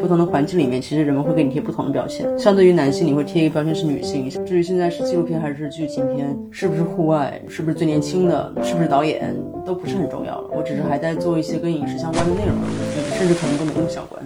[0.00, 2.26] 不同的环境里面，其实人们会给你贴不同的标签。
[2.38, 4.28] 相对于男性，你会贴一个标签是女性。
[4.46, 10.48] 至于现在是纪录片还是剧情片，是不是户外，是不是最年轻的，是不是导演，都不是很重要了。
[10.56, 12.56] 我只是还在做一些跟影视相关的内容，
[13.18, 14.22] 甚至可能都没那么相关。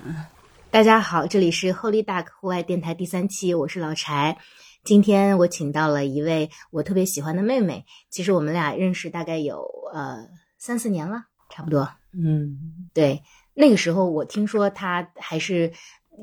[0.70, 4.38] 大家好，这里是 Holy Duck 户外电台第三期，我是老柴。
[4.84, 10.28] 今天我请到了一位我特别喜欢的妹妹，其实我们俩认识大概有呃
[10.58, 11.88] 三四年了，差不多。
[12.12, 12.58] 嗯，
[12.92, 13.22] 对，
[13.54, 15.72] 那个时候我听说他还是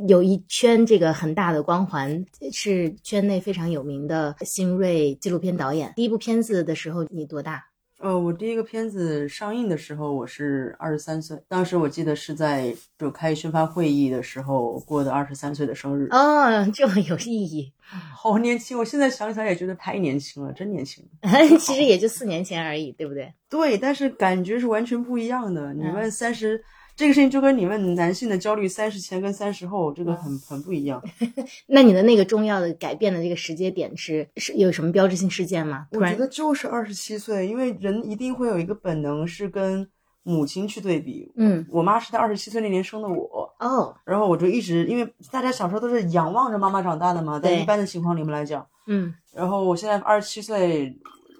[0.08, 5.94] 有一圈这个很大的光环，是圈内非常有名的新锐纪录片导演。
[5.96, 7.64] 第一部片子的时候你多大？
[8.00, 11.38] 呃，我第一个片子上映的时候，我是二十三岁。
[11.48, 16.08] 当时我记得是在就开宣发会议的时候过的二十三岁的生日。
[16.10, 17.72] 哦，这么有意义，
[18.16, 18.78] 好年轻！
[18.78, 21.06] 我现在想想也觉得太年轻了，真年轻。
[21.60, 23.32] 其实也就四年前而已，对不对？
[23.48, 25.74] 对，但是感觉是完全不一样的。
[25.74, 26.64] 你们三十。
[26.96, 31.02] 这个事情就跟你问男性的焦虑三十前跟三十后，这个很很不一样。
[31.68, 35.88] 那你的那个重要的改变的这个时间点是是有什么标志性事件吗？
[35.92, 39.88] 我觉得就是二十七岁，因为人一定会有一个本能是跟
[40.24, 41.32] 母亲去对比。
[41.38, 43.50] 嗯，我妈是在二十七岁那年生的我。
[43.60, 48.66] 哦，然后我就一直因为大家小时候都是仰望着妈妈长大的嘛，在一般的情况里面来讲。
[48.88, 50.96] 嗯，然后我现在二十七岁，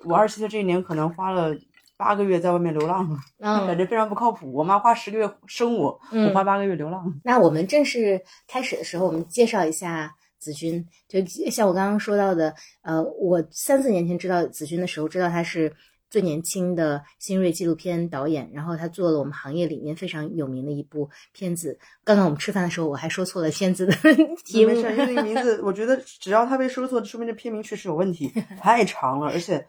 [0.06, 1.56] 我二十七岁这一年可能花了。
[2.02, 3.08] 八个月在外面流浪，
[3.40, 4.52] 感觉非常不靠谱。
[4.52, 7.14] 我妈花十个月生我，我花八个月流浪。
[7.24, 10.84] 那我们正式开始的时候，我们介绍一下子君。
[11.08, 15.72] 就像我刚刚说到的，呃，我三四年前知道子君的时候，知道他是
[16.10, 21.78] 最年轻的新锐纪录片导演，然后他做了我们行业里面非常有名的一部片子。
[22.04, 23.94] 刚刚我们吃饭的时候，我还说错了片子的
[24.44, 29.64] 题目，因为这个名字，我觉得只要他被说错，说明这片名确实有问题， 太长了，而且。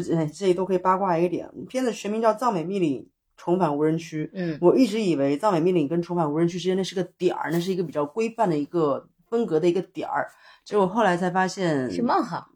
[0.00, 4.26] 这这里都可以八卦一个点，片子全名叫《藏美密岭重返无人区》。
[4.32, 10.30] 嗯，我一直以为藏美密岭跟重返无人区之间那是个点儿，那是一个比较规范的一个分隔的一个点儿。
[10.64, 12.48] 结果后来才发现是冒号，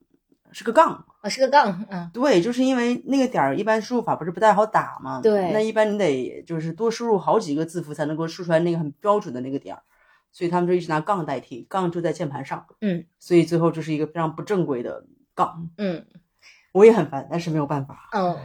[0.53, 1.85] 是个杠啊，是个杠。
[1.91, 5.21] 嗯，对，就是因为那个点儿一般输入法不是不太好打吗？
[5.21, 9.83] 对，那一般你得就是多输入好几个字符才能够输出来那个很标准的那个点儿，
[10.31, 12.65] 所以他们就一直拿杠代替，杠就在键盘上。
[12.81, 15.05] 嗯，所以最后就是一个非常不正规的
[15.35, 15.69] 杠。
[15.79, 16.07] 嗯。
[16.77, 18.11] 我也很烦，但是没有办法。
[18.13, 18.37] 嗯，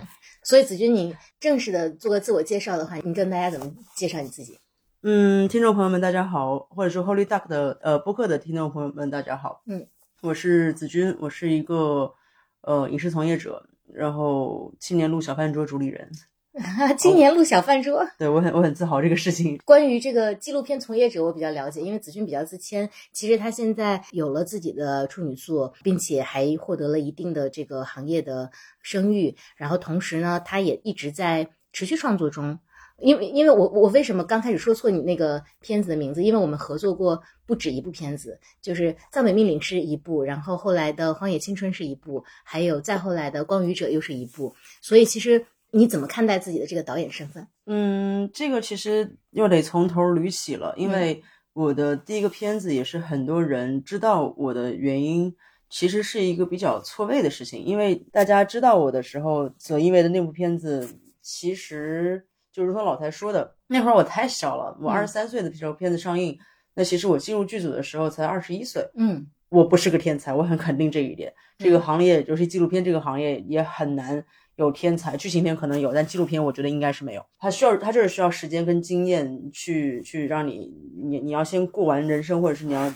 [0.41, 4.57] 所以子君，你正式的做个自我介绍的话，你跟大家怎么介绍你自己？
[5.01, 9.61] 嗯，听众朋友们，大家好，或者说 Holy Duck 的呃播客的听众朋友们，大家好。
[9.65, 9.85] 嗯，
[10.21, 12.13] 我是子君，我是一个
[12.61, 16.09] 呃影视从业者，然后青年路小饭桌主理人。
[16.99, 19.57] 青年录小饭桌，对我很我很自豪这个事情。
[19.63, 22.89] 关于这个纪录片从业者，我比较了解，因为子君比较自谦。
[23.13, 28.51] 其实他现在有了自己的处女作，并且还获得了一定的这个行业的
[28.81, 29.33] 声誉。
[29.55, 32.59] 然后同时呢，他也一直在持续创作中。
[32.99, 36.21] 因为因为我我为什么刚开始说错你那个片子的名字？
[36.21, 44.53] 因为我们合作过不止一部片子，就是《藏美命令》是一部，然后后来的《荒野青春》是一部，还有再后来的《光与者》又是一部。
[44.81, 45.45] 所以其实。
[45.71, 47.47] 你怎么看待自己的这个导演身份？
[47.65, 51.23] 嗯，这个其实又得从头捋起了，因为
[51.53, 55.33] 我的第一个片子也是很多人知道我的原因，
[55.69, 57.63] 其实是一个比较错位的事情。
[57.63, 60.87] 因为大家知道我的时候，所意味的那部片子，
[61.21, 66.37] 其实就如同老台说的，那会儿我太小了，我二十三岁的时候片子上映，
[66.75, 68.85] 那其实我进入剧组的时候才二十一岁。
[68.95, 71.33] 嗯，我不是个天才，我很肯定这一点。
[71.57, 74.25] 这个行业，尤其纪录片这个行业，也很难。
[74.61, 77.25] 有天才，剧情片可能有，但纪录片我觉得应该是没有。
[77.39, 80.71] 它需要，它就是需要时间跟经验去去让你，
[81.03, 82.93] 你你要先过完人生，或者是你要，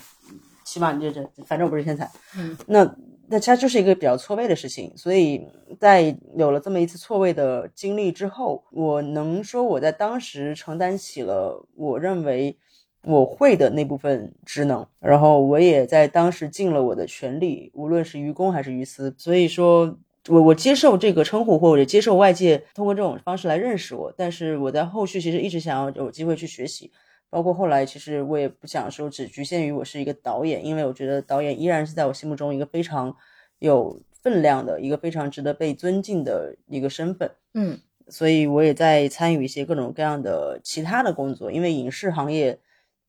[0.64, 2.10] 起码你这这，反正我不是天才。
[2.38, 2.96] 嗯，那
[3.28, 4.92] 那它就是一个比较错位的事情。
[4.96, 5.44] 所以
[5.80, 12.56] 在有了这么一次错位的经历之后，我能说我在当时承担起了我认为
[13.02, 19.12] 我会的那部分职能，然后我也在当时尽了我的全力，无论是于公还是于私。
[19.18, 19.98] 所以说。
[20.28, 26.90] 我我接受这个称呼，或者接受外界通过这种方式来认识我，但是我在后续其实一直想要有机会去学习，
[27.30, 33.14] 包括后来其实我也不想说只局限于我是一个导演，因为我觉得导演依然是在我心目中一个非常
[33.58, 42.58] 有分量的一个非常值得被尊敬的一个身份，嗯，所以我也在参与一些各种各样的其他的工作，因为影视行业。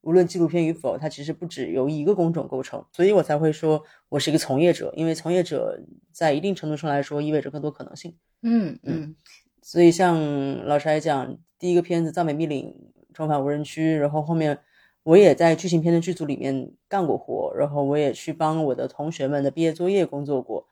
[0.07, 4.93] 无论纪录片与否，它其实不只由一个工种构成，所以我才会说我是一个从业者。
[4.95, 5.77] 因为从业者
[6.13, 8.15] 在一定程度上来说，意味着更多可能性。
[8.41, 9.17] 嗯嗯。
[9.61, 12.73] 所以像老师来讲，第一个片子《藏美密林
[13.13, 14.57] 重返无人区》，然后后面
[15.03, 20.65] 我也在剧情片的剧组里面干过活，然后我也去帮我的同学们的毕业作业工作过，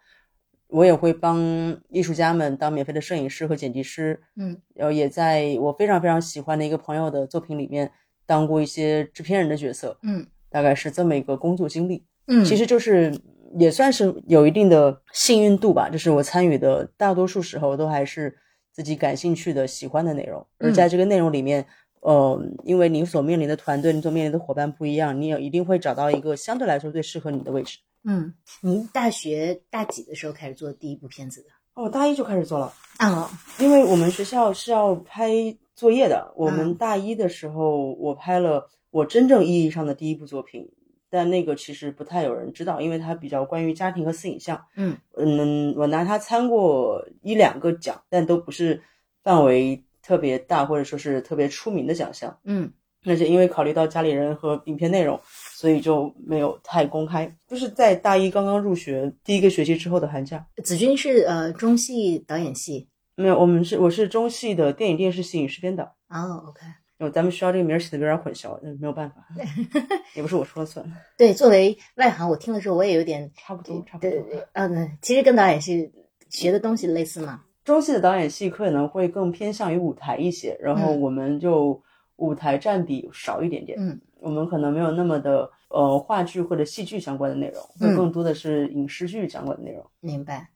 [0.70, 4.22] 我也会帮艺术家们当免费的摄影师和剪辑师。
[4.38, 4.62] 嗯。
[4.74, 7.92] 然后也在我非常非常喜欢的一个朋友的作品里面。
[8.26, 12.06] 当过一些制片人的角色，嗯大概是这么一个工作经历。
[12.28, 13.14] 嗯，其实就是
[13.60, 18.38] 也算是有一定的幸运度吧，就是我参与的大多数时候都还是
[18.72, 21.66] 自己感兴趣的、喜欢的内容，而在这个内容里面。
[22.02, 27.80] 呃，因为你所面临的团队，你所面临的伙伴不一样，你也一定会找到一个相对来说最适合你的位置。
[28.04, 28.32] 嗯，
[28.62, 31.48] 您大学大几的时候开始做第一部片子的？
[31.76, 33.30] 哦，大一就开始做了，哦，
[33.60, 35.32] 因为我们学校是要拍
[35.76, 36.34] 作业的。
[36.36, 40.72] 我们嗯大一的时候，我拍了我真正意义上的第一部作品，
[41.10, 44.66] 但那个其实不太有人知道，因为它比较关于家庭和私影像。
[44.76, 48.82] 嗯嗯，我拿它参过一两个奖，但都不是
[49.22, 52.40] 范围特别大或者说是特别出名的奖项。
[52.46, 52.72] 嗯
[53.08, 55.20] 而且因为考虑到家里人和影片内容，
[55.58, 57.34] 所以就没有太公开。
[57.48, 62.90] 就是在大一刚刚入学第一个学期之后的寒假，子君是呃中戏导演系。
[63.16, 65.86] 没有，我们是我是中戏的电影电视系影视编导。
[66.10, 66.62] 哦，OK，
[67.00, 69.26] 因为咱们学校这个名儿起的有点混淆，嗯，没有办法，
[70.16, 70.86] 也不是我说了算，
[71.18, 74.12] 对，作为外行，我听的时候我也有点差不多，差不多。
[74.12, 75.90] 对对对，嗯，其实跟导演系
[76.30, 77.42] 学的东西类似嘛。
[77.64, 81.82] 中戏的导演系可能会更偏向于舞台一些，然后嗯我们就
[82.18, 83.78] 舞台占比少一点点。
[83.80, 89.86] 嗯我们可能没有那么的呃话剧或者戏剧相关的内容，会嗯更多的是影视剧相关的内容。
[90.00, 90.50] 明白。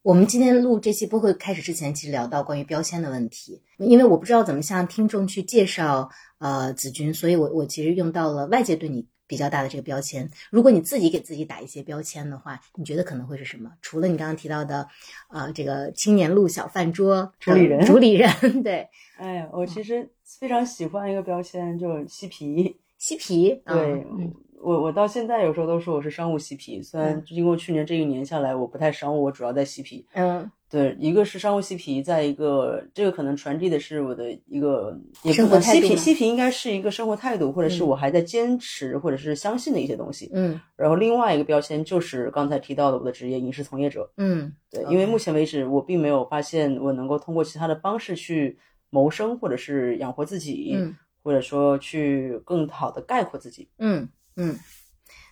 [0.00, 6.08] 我们今天录这期播客开始之前，其实聊到关于标签的问题，因为我不知道怎么向听众去介绍
[6.38, 10.28] 呃子君，所以我我其实用到了外界对你比较大的这个标签。
[10.50, 13.70] 如果你自己给自己打一些标签的话，你觉得可能会是什么？
[13.80, 14.88] 除了你刚刚提到的，
[15.28, 18.28] 呃，这个青年路小饭桌主理人主理人，
[18.64, 22.80] 对，哎呀，我其实非常喜欢一个标签，就是嬉皮。
[23.00, 24.32] 嬉皮，对，嗯
[24.62, 30.06] 我我到现在有时候都说我是商务嬉皮，虽然嗯经过去年这一年下来，我不太商务，我主要在嬉皮。
[30.12, 40.30] 嗯对，一个是商务嬉皮，再一个这个可能传递的是我的一个也生不能嬉皮，活态度吗嬉皮应该是一个生活态度，或者是嗯我还在坚持或者是相信的一些东西。
[40.34, 44.08] 嗯然后另外一个标签就是刚才提到的我的职业影视从业者。
[44.18, 48.58] 嗯，对，因为目前为止我并没有发现我能够通过其他的方式去
[48.90, 53.68] 谋生，或者是养活自己，嗯或者说去更好的概括自己。
[53.78, 54.58] 嗯嗯，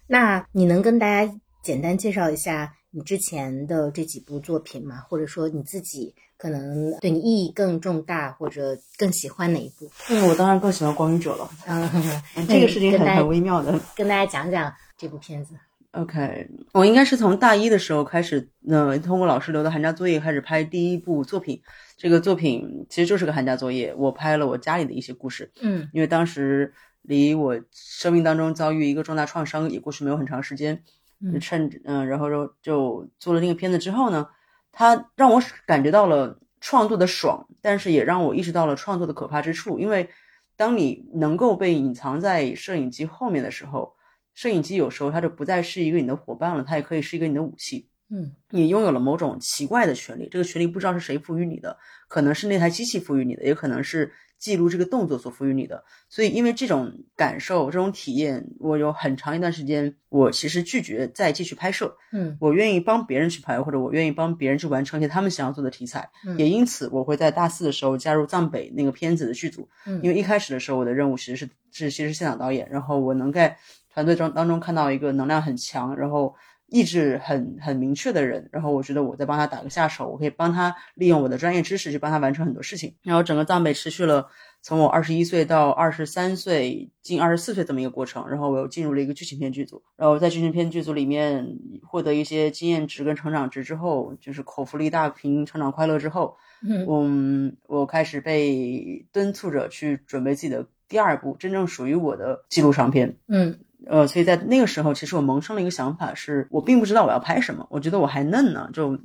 [0.06, 1.32] 那你能跟大家
[1.62, 5.02] 简单介绍一下你之前的这几部作品吗？
[5.08, 9.90] 或者说你自己可能对你意义更重大，或者更喜欢哪一部？
[10.10, 11.50] 嗯，我当然更喜欢《光与者》了。
[11.66, 11.88] 嗯，
[12.36, 13.78] 嗯这个事情很很微妙的。
[13.96, 15.54] 跟大家讲讲这部片子。
[15.92, 21.62] OK，我应该是从大一的时候开始，呃，通过老师留的寒假作业开始拍第一部作品。
[21.96, 25.88] 这个作品其实就是个寒假作业，我拍了我家里的一些故事，嗯。
[25.94, 30.82] 因为当时离我生命当中遭遇一个重大创伤也过去没有很长时间，
[31.20, 31.32] 嗯。
[31.32, 34.28] 就趁嗯、然后就就做了那个片子之后呢，
[34.70, 40.10] 它让我感觉到了创作的爽，但是也让我意识到了创作的可怕之处，因为
[40.54, 43.94] 当你能够被隐藏在摄影机后面的时候，
[44.38, 47.88] 摄影机有时候它就不再是一个你的伙伴了，它也可以是一个你的武器。
[48.08, 51.76] 嗯你拥有了某种奇怪的权利，这个权利不知道是谁赋予你的，
[52.06, 55.84] 可能是那台机器赋予你的，也可能是记录这个动作所赋予你的。
[56.08, 61.94] 所以，因为这种感受、这种体验，我有很长一段时间，我其实拒绝再继续拍摄。
[62.12, 66.08] 嗯我愿意帮别人去拍，或者我愿意帮别人去完成一些他们想要做的题材。
[66.24, 69.68] 嗯也因此，我会在大四的时候加入藏北那个片子的剧组。
[69.84, 73.58] 嗯因为一开始的时候，我的任务其实是是其实是现场导演，然后我能在
[73.92, 76.34] 团队中当中看到一个能量很强，然后
[76.66, 82.94] 意志很很明确的人，然后我觉得我在帮他打个下手，我可以帮他利用我的专业知识去帮他完成很多事情。
[83.02, 84.28] 然后整个藏北持续了
[84.60, 103.16] 从我二十一岁到二十三岁，近二十四岁这么一个过程，然后我又进入了一个剧情片剧组，然后在剧情片剧组里面获得一些经验值跟成长值之后，就是口福利大屏，成长快乐之后，嗯嗯，我开始被敦促着去准备自己的第二部真正属于我的纪录长片。
[103.26, 108.98] 嗯呃，所以在那个时候，其实我萌生了一个想法是，我并不知道我要拍什么，我觉得我还嫩呢，就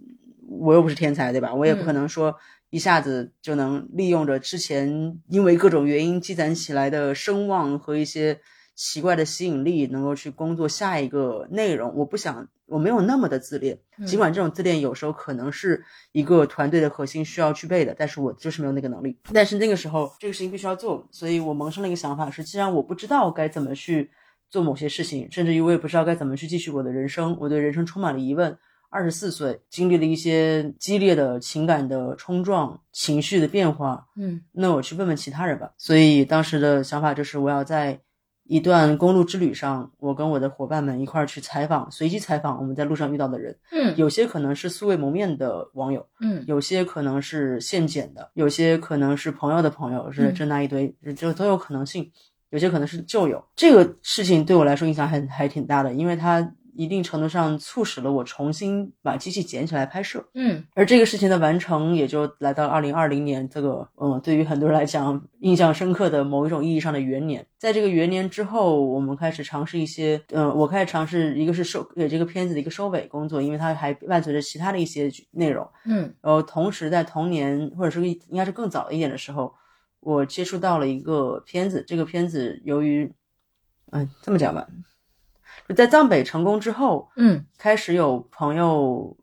[0.50, 1.54] 我又不是天才，对吧？
[1.54, 2.36] 我也不可能说
[2.72, 8.40] 一下子就能利用着之前因为各种原因积攒起来的声望和一些
[8.76, 11.94] 奇怪的吸引力，能够去工作下一个内容。
[11.96, 13.78] 我不想，我没有那么的自恋，
[14.08, 19.20] 尽管这种自恋有时候可能是一个团队的核心需要具备的，但是我就是没有那个能力。
[19.32, 24.10] 但是那个时候，这个事情必须要做，所以我萌生了一个想法是，既然我不知道该怎么去。
[24.54, 28.56] 做某些事情，甚至于我也不知道该怎么去继续我的人生，我对人生充满了疑问。
[28.92, 35.72] 二十四岁，经历了一些激烈的情感的冲撞、情绪的变化，嗯那我去问问其他人吧。
[35.80, 38.00] 所以当时的想法就是，我要在
[38.44, 52.12] 一段公路之旅上，我跟我的伙伴们一块儿去采访，随机采访我们在路上遇到的人，嗯有些可能是素未谋面的网友，嗯有些可能是现捡的，有些可能是朋友的朋友，是嗯这那一堆，就都有可能性。
[52.54, 53.44] 有些可能是旧友。
[53.56, 60.24] 这个事情对我来说影响还还挺大的，因为它一定程度上促使了我重新把机器捡起来拍摄。
[60.36, 67.44] 嗯而这个事情的完成，也就来到二零二零年这个，嗯，对于很多人来讲印象深刻的某一种意义上的元年。
[67.58, 75.68] 在这个元年之后，我们开始尝试一些，嗯、我开始尝试一个是收给这个片子的一个收尾工作，因为它还伴随着其他的一些内容。
[75.86, 79.54] 嗯然后同时在同年或者是应该是更早一点的时候，
[80.04, 81.84] 我接触到了一个片子。
[81.88, 83.14] 这个片子由于，
[83.92, 84.68] 嗯，这么讲吧，
[85.68, 89.18] 就在藏北成功之后，嗯开始有朋友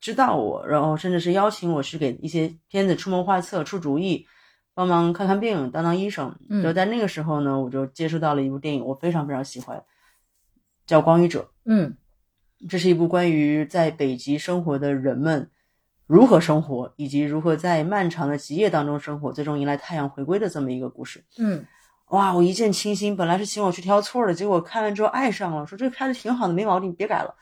[0.00, 4.26] 知道我，然后甚至是邀请我去给一些片子出谋划策、出主意，
[4.74, 6.36] 帮忙看看病、当当医生。
[6.48, 9.82] 嗯就在那个时候呢，我就接触到了一部电影，我非常非常喜欢，
[10.86, 11.40] 叫《光与者》。
[11.64, 11.96] 嗯
[12.68, 15.50] 这是一部关于在北极生活的人们
[16.06, 21.24] 如何生活，以及如何在漫长的极夜当中生活，最终迎来太阳回归的这么一个故事。
[21.38, 21.64] 嗯
[22.10, 27.34] 哇，我一见倾心，本来是请我去挑错的，结果看完之后爱上了，说这个拍的挺好的，没毛病，别改了。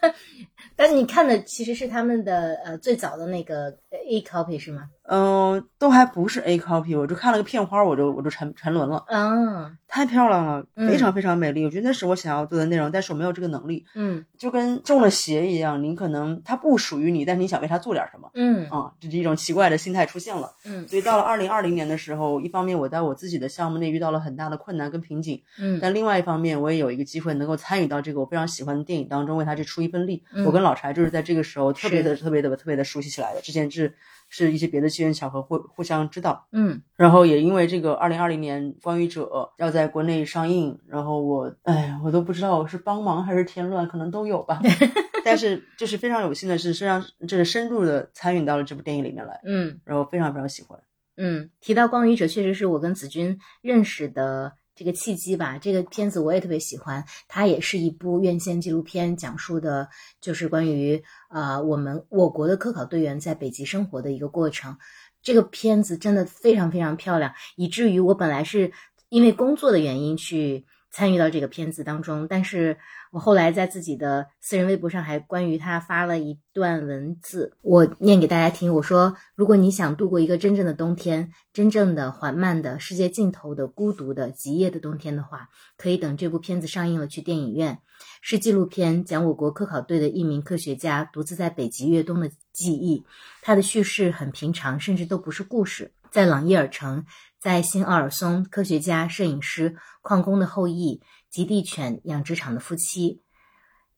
[0.76, 4.90] 但是你看的其实是他们的呃最早的那个 A copy 是吗？
[5.08, 11.64] 嗯、都还不是 A copy，我就看了个片花，我就我就沉沉沦了，嗯，太漂亮了，嗯非常非常美丽。
[11.64, 20.50] 我觉得那是我想要做的内容，但是我没有这个能力，嗯就跟中了邪一样，你可能它不属于你，但是你想为它做点什么嗯啊，这是一种奇怪的心态出现了。
[20.64, 30.24] 嗯所以到了二零二零年的时候，一方面我在我自己的项目内遇到了很大的困难跟瓶颈，嗯但另外一方面我也有一个机会能够参与到这个我非常喜欢的电影当中，为它去出一份力。
[30.32, 33.40] 嗯我跟老柴就是在这个时候特别的、特别的、特别的熟悉起来的。
[33.40, 33.94] 之前是
[34.28, 39.24] 是一些别的机缘巧合互互相知道，嗯然后也因为这个二零二零年《关于者》
[39.58, 44.60] 要在国内上映，然后我哎，我都不知道我是帮忙还是添乱，可能都有吧。
[45.24, 50.78] 但是就是非常有幸的是，实际上这是深入的参与到了这部电影里面来，嗯然后非常非常喜欢。
[51.16, 55.58] 嗯，提到《光与者》，确实是我跟子君认识的这个契机吧。
[55.58, 59.88] 这个片子我也特别喜欢，它也是一部院线纪录片，讲述的
[60.20, 64.76] 就是关于啊我们我国的科考队员在北极生活的一个过程。
[65.22, 68.70] 这个片子真的非常非常漂亮，以至于我本来是
[69.08, 72.78] 因为工作的原因去参与到这个片子当中，但是
[73.16, 78.74] 我后来在自己的私人微博上还关于他发了一段文字，我念给大家听。
[78.74, 87.78] 我说，如果你想度过一个真正的冬天，真正的缓慢的世界尽头的孤独的极夜的冬天的话，可以等这部片子上映了去电影院。
[88.20, 93.06] 是纪录片，讲我国科考队的一名科学家独自在北极越冬的记忆。
[93.40, 95.94] 他的叙事很平常，甚至都不是故事。
[96.10, 97.06] 在朗伊尔城，
[97.40, 101.00] 在新奥尔松，科学家、摄影师、矿工的后裔，
[101.36, 103.20] 极地犬养殖场的夫妻，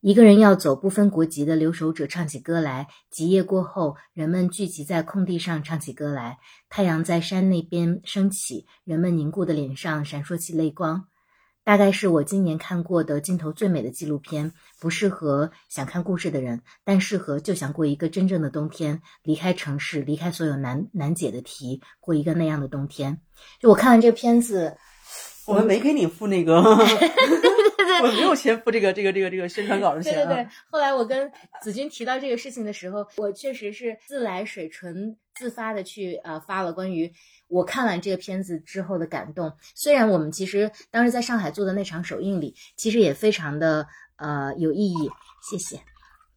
[0.00, 2.88] 一个人要走，不分国籍的留守者唱起歌来。
[3.12, 6.38] 极夜过后，人们聚集在空地上唱起歌来。
[6.68, 11.07] 太阳在山那边升起，人们凝固的脸上闪烁起泪光。
[11.62, 23.21] 大概是我今年看过的镜头最美的纪录片，不适合想看故事的人，但适合就想过一个真正的冬天，离开城市，离开所有难难解的题，过一个那样的冬天。
[23.61, 24.76] 就我看完这个片子，
[25.49, 30.26] 我们没给你付那个，我没有钱付这个这个这个这个宣传稿的钱、啊。
[30.26, 37.11] 对对对，后来我跟子君提到这个事情的时候，我确实是自来水纯自发的去呃发了关于
[37.49, 39.50] 我看完这个片子之后的感动。
[39.75, 43.87] 虽然我们其实当时在上海做的那场首映礼，其实也非常的
[44.17, 45.11] 呃有意义。
[45.50, 45.81] 谢谢。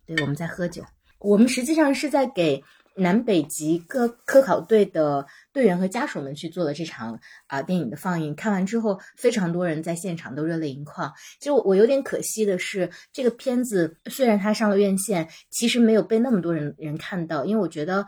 [0.05, 0.81] 对，我们在喝酒，
[1.19, 2.63] 我们实际上是在给。
[3.01, 11.11] 南北极科科考队的队员和家属们去做的这场啊、电影的放映，看完之后，非常多人在现场都热泪盈眶。
[11.39, 18.05] 其实我我有点可惜的是，这个片子虽然它上了院线，其实没有被那么多人人看到，因为我觉得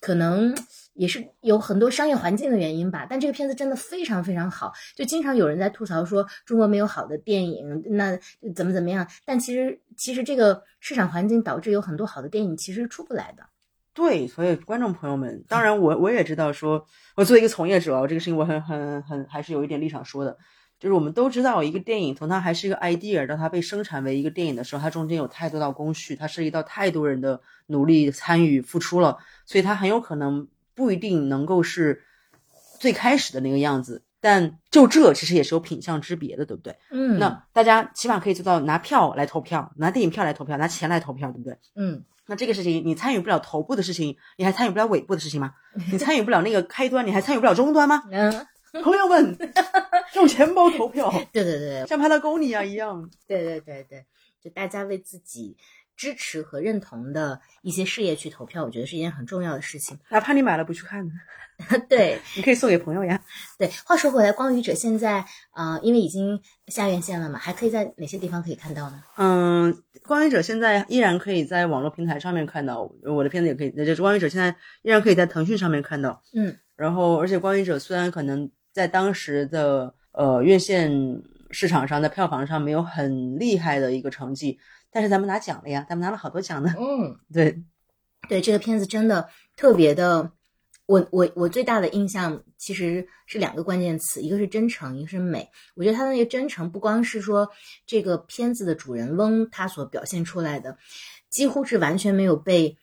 [0.00, 0.56] 可能
[0.94, 3.06] 也是有很多商业环境的原因吧。
[3.10, 8.16] 但这个片子真的非常非常好，就经常有人在吐槽说中国没有好的电影，那
[8.54, 9.08] 怎么怎么样？
[9.24, 13.42] 但其实其实这个市场环境导致有很多好的电影其实出不来的。
[13.96, 16.86] 对，所以观众朋友们，当然我我也知道说，
[17.16, 20.36] 我作为一个从业者，我这个事情我很很很还是有一点立场说的，
[20.78, 32.02] 就是我们都知道一个电影从它还是一个 idea 到它被生产为一个电影的时候，它中间有太多道工序，它涉及到太多人的努力、参与、付出了，所以它很有可能不一定能够是
[32.78, 34.02] 最开始的那个样子。
[34.20, 36.76] 但就这其实也是有品相之别的，对不对？
[36.90, 41.56] 嗯，那大家起码可以做到拿票来投票，拿电影票来投票，拿钱来投票，对不对？
[41.76, 42.04] 嗯。
[42.26, 45.54] 那这个事情你参与不了头部的事情，你还参与不了尾部的事情吗？
[45.92, 48.02] 你参与不了那个开端，你还参与不了终端吗？
[48.10, 48.46] 嗯，
[48.82, 49.36] 朋友们，
[50.14, 53.08] 用钱包投票，对对对，像帕拉沟尼亚一样。
[53.26, 54.04] 对对对对，
[54.42, 55.56] 就大家为自己
[55.96, 59.98] 支持和认同的一些事业去投票，我觉得是一件很重要的事情。
[60.10, 61.12] 哪怕你买了不去看呢，
[61.88, 63.20] 对， 你可以送给朋友呀。
[63.58, 63.68] 对。
[63.84, 65.24] 话说回来，《光宇者》现在
[65.54, 69.02] 呃，因为已经下院线了嘛，还可以在哪些地方可以看到呢？
[69.16, 69.72] 嗯，
[70.06, 73.70] 《光宇者》现在依然可以在网络平台上面看到我的片子，也可以。
[73.70, 74.50] 就是《光宇者》现在
[74.82, 76.22] 依然可以在腾讯上面看到。
[76.34, 76.56] 嗯。
[76.76, 80.92] 然后，而且《光宇者》虽然可能在当时的呃院线
[81.50, 84.58] 市场上的票房上没有很厉害的一个成绩，
[84.96, 86.74] 但是咱们拿奖了呀，咱们拿了好多奖呢。
[86.78, 87.62] 嗯， 对，
[88.30, 90.32] 对，这个片子真的特别的，
[90.86, 95.50] 我我我最大的印象其实是两个关键词，一个是真诚，一个是美。
[95.74, 97.50] 我觉得他的那个真诚，不光是说
[97.86, 100.78] 这个片子的主人翁他所表现出来的，
[101.28, 102.78] 几乎是完全没有被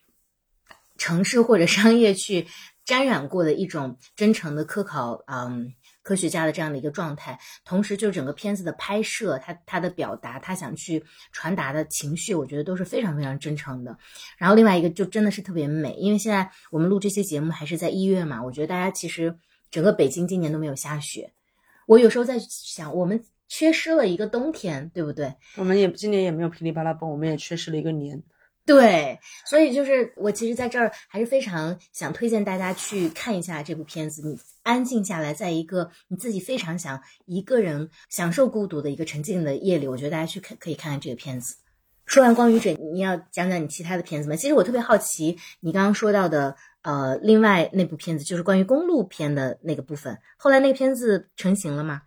[0.99, 2.45] 城市或者商业去
[2.85, 5.73] 沾染过的一种真诚的科考，嗯。
[6.03, 13.97] 科学家的这样的一个状态，同时就整个片子的拍摄，他他的表达，他想去传达的情绪，我觉得都是非常非常真诚的。
[14.37, 19.35] 然后另外一个就真的是特别美，因为现在我们录这期节目还是在一月嘛，我觉得大家其实
[19.71, 21.33] 整个北京今年都没有下雪。
[21.87, 25.35] 我有时候在想，我们缺失了一个冬天，对不对？
[25.55, 28.23] 我们也今年也没有噼里啪啦崩，我们也缺失了一个年。
[28.65, 34.21] 对，所以就是我其实在这儿还是非常想推荐大家去看一下这部片子。
[34.25, 41.57] 你安静下来，在一个你自己非常想一个人享受孤独的一个沉静的夜里，我觉得大家去看可以看看这个片子。
[42.05, 44.35] 说完《光与者》，你要讲讲你其他的片子吗？
[44.37, 52.03] 其实我特别好奇，你刚刚说到的呃，另外那部片子就是关于公路片的那个部分，后来那个片子成型了吗？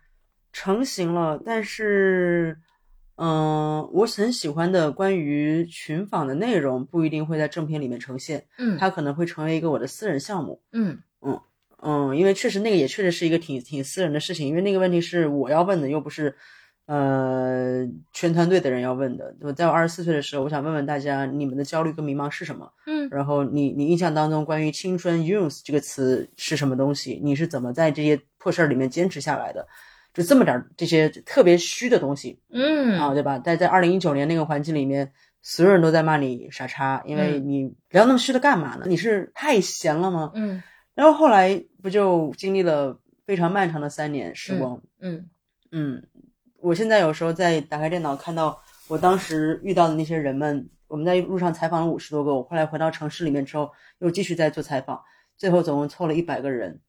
[0.51, 2.57] 成型了，但是。
[3.17, 11.39] 嗯，我很喜欢的关于群访的内容不一定会在正片里面呈现，嗯，它可能会成为一个我的私人项目，嗯嗯
[11.81, 16.35] 嗯，因为确实那个也确实是一个挺挺私人的事情，因为那个问题是我要问的，又不是
[16.85, 19.35] 呃全团队的人要问的。
[19.41, 22.71] 我在我二十四岁的时候，我想问问大家，你们的焦虑跟迷茫是什么？
[22.85, 27.19] 嗯，然后你你印象当中关于青春 youth 这个词是什么东西？
[27.23, 29.67] 你是怎么在这些破事儿里面坚持下来的？
[30.17, 33.37] 就这么点这些特别虚的东西，嗯啊，对吧？
[33.37, 38.85] 在在二零一九年那个环境里面，所有人都在骂你傻叉，因为你聊那么虚的干嘛呢？
[38.87, 40.31] 你是太闲了吗？
[40.33, 40.63] 嗯。
[40.95, 44.81] 然后后来不就经历了非常漫长的三年时光？
[44.99, 45.29] 嗯
[45.71, 46.01] 嗯。
[46.61, 54.99] 我现在有时候在打开电脑，看到我当时遇到的那些人们，我们在路上采访了五十多个，我后来回到城市里面之后，又继续在做采访，
[55.37, 56.81] 最后总共凑了一百个人。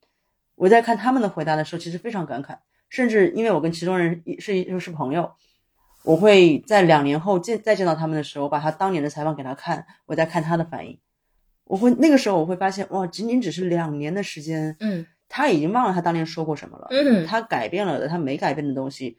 [0.55, 2.57] 我在看他们的回答的时候，其实非常感慨。
[2.89, 5.31] 甚至因为我跟其中人是就是朋友，
[6.05, 10.99] 我会在两年后见再见到他们的时候，把他当年的采访给他看，我再看他的反应。
[11.65, 19.19] 我会那个时候我会发现，哇，仅仅只是两年的时间，嗯，他已经忘了他当年说过什么了，嗯，他改变了的，他没改变的东西，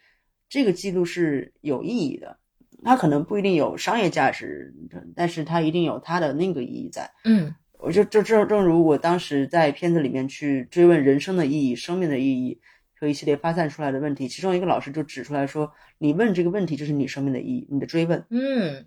[0.49, 2.37] 这个记录是有意义的。
[2.83, 4.73] 他可能不一定有商业价值，
[5.13, 7.11] 但是他一定有他的那个意义在。
[7.25, 12.59] 嗯，我就就正正如我当时在片子里面去追问人生的意义、生命的意义。
[12.99, 18.85] 和一系列发散出来的问题，其中一个老师就指出来说：“你问这个问题就是你生命的意义，你的追问，嗯，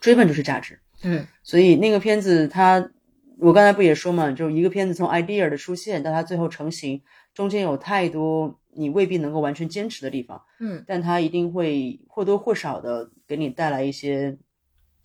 [0.00, 1.24] 追问就是价值，嗯。
[1.44, 2.90] 所以那个片子，它
[3.38, 14.36] 我刚才不也说嘛，就一个片子从 idea 的出现到它最后成型，中间有太多你未必能够完全坚持的地方，嗯，但它一定会或多或少的给你带来一些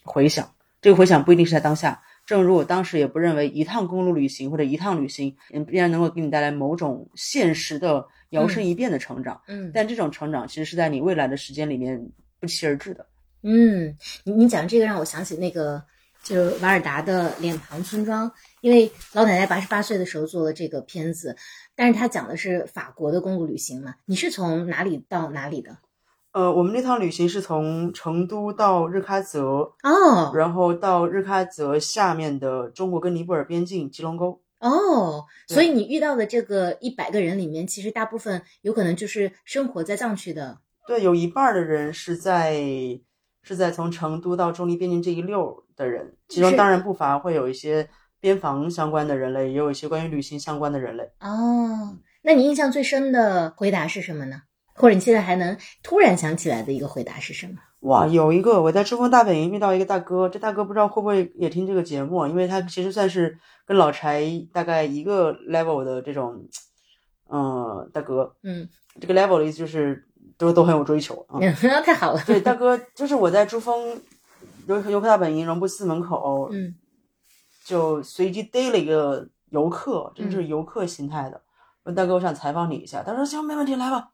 [0.03, 0.51] 回响。
[0.81, 12.09] 这个回响不一定是在当下。”正如我当时也不认为一趟公路旅行或者一趟旅行，嗯，必然能够给你带来某种现实的摇身一变的成长，嗯，但这种成长其实是在你未来的时间里面
[12.39, 13.05] 不期而至的。
[13.43, 15.83] 嗯，你你讲这个让我想起那个
[16.23, 18.27] 就是瓦尔达的《脸庞村庄》，
[18.61, 21.37] 因为老奶奶八十八岁的时候做了这个片子，
[21.75, 23.93] 但是他讲的是法国的公路旅行嘛。
[24.05, 25.77] 你是从哪里到哪里的？
[26.35, 40.57] 呃，我们那趟旅行是从成都到日喀则哦，然后到日喀则下面的中国跟尼泊尔边境吉隆沟哦，所以你遇到的这个一百个人里面，其实大部分有可能就是生活在藏区的。
[40.85, 42.59] 对，有一半的人是在
[43.41, 47.87] 是在从成都到中尼边境这一溜的人，其中当然不乏会有一些
[48.19, 51.05] 边防相关的人类，也有一些关于旅行相关的人类。
[51.21, 54.41] 哦，那你印象最深的回答是什么呢？
[54.75, 57.53] 或者你现在还能突然想起来的一个回答是什么？
[57.81, 66.47] 哇，有一个我在珠峰大本营遇到一个大哥，这大哥不知道会不会也听这个节目，因为他其实算是跟老柴大概一个 level 的这种，
[67.29, 68.67] 嗯，大哥，嗯，
[68.99, 70.07] 这个 level 的意思就是
[70.37, 71.39] 都都很有追求啊，
[71.85, 72.21] 太好了。
[72.25, 74.01] 对，大哥，就是我在珠峰
[74.67, 76.73] 游游客大本营荣布寺门口，嗯，
[77.63, 81.39] 就随机逮了一个游客，真是游客心态的，
[81.83, 84.09] 问大哥，我想采访你一下，他说行，没问题，来吧。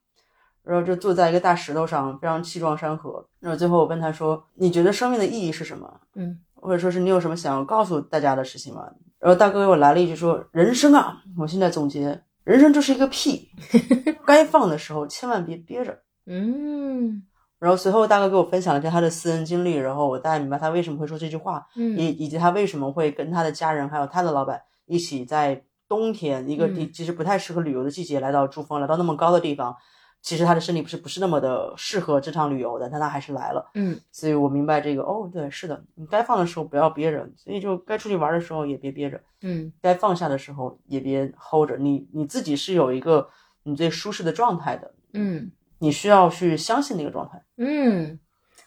[0.63, 3.25] 然后就坐在一个大石头上，非常气壮山河。
[3.39, 5.99] 然后最后我问他说：“你觉得生命的意义是什么？
[6.15, 8.85] 嗯，或者说是你有什么想要告诉大家的事情吗？”
[9.19, 13.49] 然后大哥给我来了一句说：“人生啊，我现在总结，人生就是一个屁，
[14.25, 15.97] 该放的时候千万别憋着。”
[16.27, 17.23] 嗯
[17.59, 29.75] 然后随后大哥给我分享了一下他的私人经历，然后我大概明白他为什么会说这句话，嗯以以及他为什么会跟他的家人还有他的老板一起在冬天一个地嗯其实不太适合旅游的季节来到珠峰，来到那么高的地方。
[30.21, 33.71] 其实他的身体不是不是那么的适合这场旅游的，但他还是来了。
[33.73, 41.77] 嗯所以我明白这个哦，对，是的，你该放的时候不要憋着，所以就该出去玩的时候也别憋着，嗯该放下的时候也别 hold 着。
[41.77, 43.27] 你你自己是有一个
[43.63, 47.43] 你最舒适的状态的，嗯你需要去相信那个状态。
[47.57, 48.19] 嗯，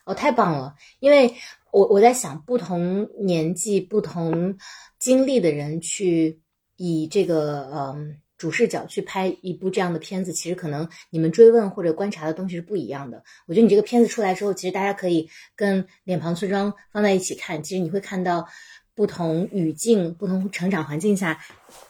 [0.05, 0.75] 哦，太棒了！
[0.99, 1.33] 因为
[1.71, 4.57] 我我在想，不同年纪、不同
[4.99, 6.41] 经历的人去
[6.77, 13.23] 以这个嗯主视角去拍一部这样的片子，其实可能你们追问或者观察的东西是不一样的。
[13.47, 18.47] 我觉得你这个片子出来之后，其实大家可以跟脸庞村庄放在一起看，其实你会看到
[18.95, 21.39] 不同语境、不同成长环境下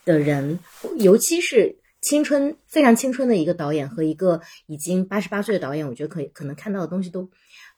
[0.04, 0.58] 的人，
[0.98, 1.78] 尤其是。
[2.04, 7.26] 青春非常青春的一个导演和一个已经八十八岁的导演，我觉得可以可能看到的东西都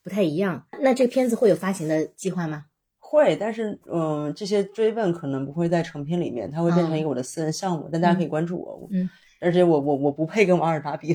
[0.02, 0.66] 不太一样。
[0.82, 2.64] 那这个片子会有发行的计划吗？
[3.06, 8.88] 会，但是嗯，这些追问可能不会在成片里面，它会变成一个我的私人项目，但大家可以关注我。
[8.90, 9.08] 嗯，
[9.40, 11.14] 而且我我我不配跟瓦尔达比，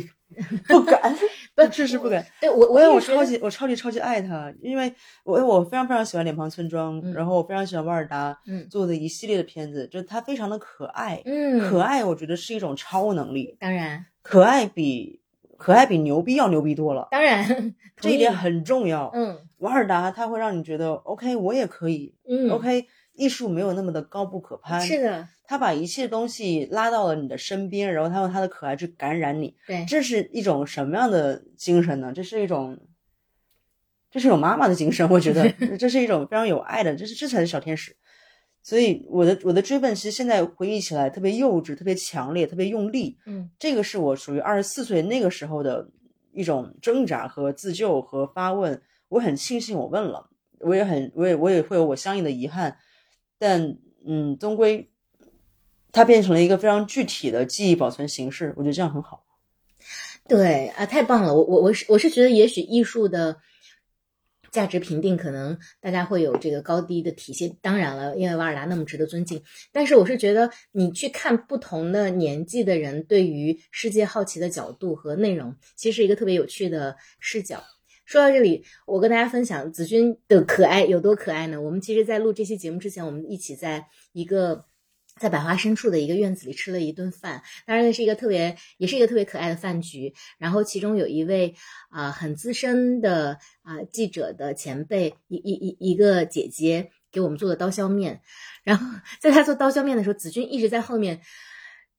[0.68, 1.14] 不敢，
[1.54, 2.26] 但确实不敢。
[2.40, 4.94] 对我我我超级我超级超级爱他，因为
[5.26, 15.20] 我我非常非常喜欢脸庞村庄，嗯然后我非常喜欢瓦尔达嗯做的一系列的片子，就是他非常的可爱，嗯，可爱我觉得是一种超能力，当然可爱比
[15.62, 17.46] 可爱比牛逼要牛逼多了，当然
[17.96, 19.12] 这一点很重要。
[19.14, 19.38] 嗯。
[19.60, 22.50] 瓦尔达他会让你觉得 OK，我也可以、嗯。
[22.50, 32.12] OK，艺术没有那么的高不可攀，是的，他把一切东西拉到了你的身边，然后他用他的可爱去感染你，对，这是一种什么样的精神呢？
[32.12, 32.80] 这是一种，
[34.10, 35.48] 这是一种妈妈的精神，我觉得。
[35.78, 37.96] 这是一种非常有爱的，这是这才是小天使。
[38.64, 43.18] 所以我的我的追问，其实现在回忆起来特别幼稚、特别强烈、特别用力。
[43.26, 45.90] 嗯这个是我属于二十四岁那个时候的
[46.32, 48.82] 一种挣扎和自救和发问。
[49.10, 52.78] 我很庆幸我问了，我也很我也我也会有我相应的遗憾，
[53.38, 54.90] 但嗯，终归
[55.92, 59.26] 它变成了一个非常具体的记忆保存形式，我觉得这样很好。
[60.28, 61.34] 对啊，太棒了！
[61.34, 63.38] 我我我是我是觉得，也许艺术的
[64.52, 67.56] 价值评定可能大家会有这个高低的体现。
[67.62, 77.64] 当然了，因为瓦尔达那么值得尊敬，但是我是觉得你去看不同的年纪的人对于世界好奇的角度和内容，其实是一个特别有趣的视角。
[78.04, 81.62] 说到这里，我跟大家分享子君的可爱有多可爱呢？
[81.62, 84.66] 我们其实，在录这期节目之前，我们一起在一个
[85.22, 87.44] 在百花深处的一个院子里吃了一顿饭。
[87.68, 90.16] 当然，那是一个特别，也是一个特别可爱的饭局。
[90.40, 91.54] 然后，其中有一位
[91.92, 98.22] 啊、很资深的啊、记者的前辈，一一一一个姐姐给我们做的刀削面。
[98.64, 101.22] 然后，在她做刀削面的时候，子君一直在后面。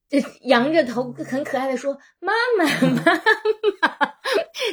[0.09, 4.13] 就扬着头，很可爱的说：“妈妈，妈妈。”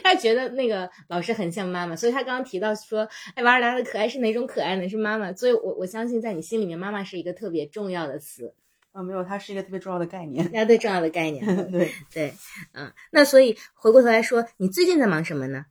[0.05, 4.89] 他觉得那个老师很像妈妈，所以他刚刚提到说：“哎，瓦尔达的可爱是哪种可爱呢？
[4.89, 8.55] 是妈妈。”所以我我相信，在你心里面，妈妈是一个特别重要的词，
[8.93, 10.45] 啊，没有，它是一个特别重要的概念。
[10.47, 11.45] 大家最重要的概念。
[11.73, 12.35] 对， 对，
[12.73, 15.65] 嗯，那所以回过头来说，你最近在忙什么呢？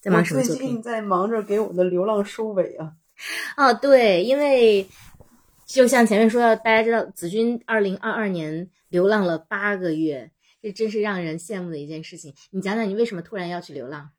[0.00, 0.42] 在忙什么？
[0.42, 2.92] 最近在忙着给我的流浪收尾啊。
[3.56, 4.86] 哦，对，因为
[5.72, 10.30] 就像前面说到，大家知道子君二零二二年流浪了八个月，
[10.60, 12.34] 这真是让人羡慕的一件事情。
[12.50, 14.10] 你讲讲你为什么突然要去流浪？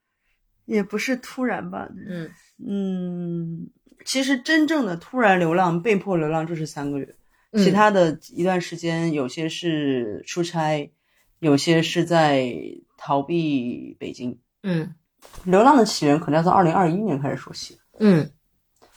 [0.66, 2.32] 也不是突然吧，嗯
[2.68, 3.70] 嗯，
[4.04, 7.16] 其实真正的突然流浪、被迫流浪就是三个月，
[7.52, 10.92] 嗯其他的一段时间，有些是出差，
[11.38, 12.52] 有些是在
[12.98, 14.40] 逃避北京。
[14.64, 14.96] 嗯
[15.44, 17.78] 流浪的起源可能要从二零二一年开始说起。
[18.00, 18.32] 嗯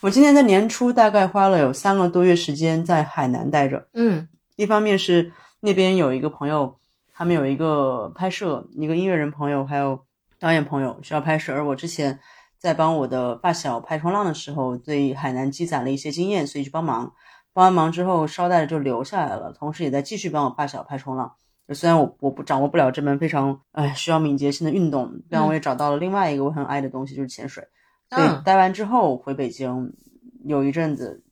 [0.03, 6.77] 我今年在年初大概花了有三个多月时间在海南待着，嗯一方面是那边有一个朋友，
[7.15, 10.05] 他们有一个拍摄，一个音乐人朋友，还有
[10.39, 12.19] 导演朋友需要拍摄，而我之前
[12.59, 17.13] 在帮我的发小拍冲浪的时候，对海南积攒了一些经验，所以去帮忙。
[17.55, 21.33] 帮完忙之后，捎带着就留下来了，同时也在继续帮我发小拍冲浪。
[21.73, 27.67] 虽然我我不掌握不了这门非常哎需要敏捷性的运动，但我也找到了另外一个我很爱的东西，就是潜水。
[28.11, 28.43] 所以嗯。
[28.45, 29.93] 待完之后回北京，
[30.45, 31.23] 有一阵子，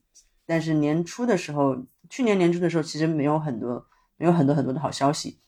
[0.46, 1.76] 但是年初的时候，
[2.10, 5.38] 去年年初的时候，其实没有很多没有很多很多的好消息，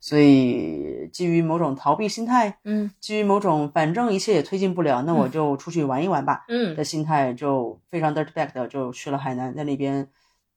[0.00, 2.90] 所以基于某种逃避心态，嗯。
[3.00, 6.76] 基于某种反正一切也推进不了，那我就出去玩一玩吧嗯。
[6.76, 10.08] 的心态，就非常 dirt back 的就去了海南，在那边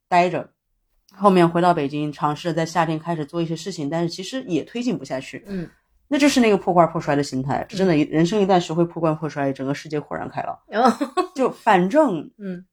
[0.08, 0.52] 待着。
[1.12, 5.44] 后面回到北京，尝试在夏天开始做一些事情，但是其实也推进不下去。
[5.48, 5.68] 嗯
[6.12, 7.65] 那就是那个破罐破摔的心态。
[7.69, 10.60] 真的，人生一旦学会破罐破摔，整个世界豁然开朗。
[11.34, 12.65] 就反正，嗯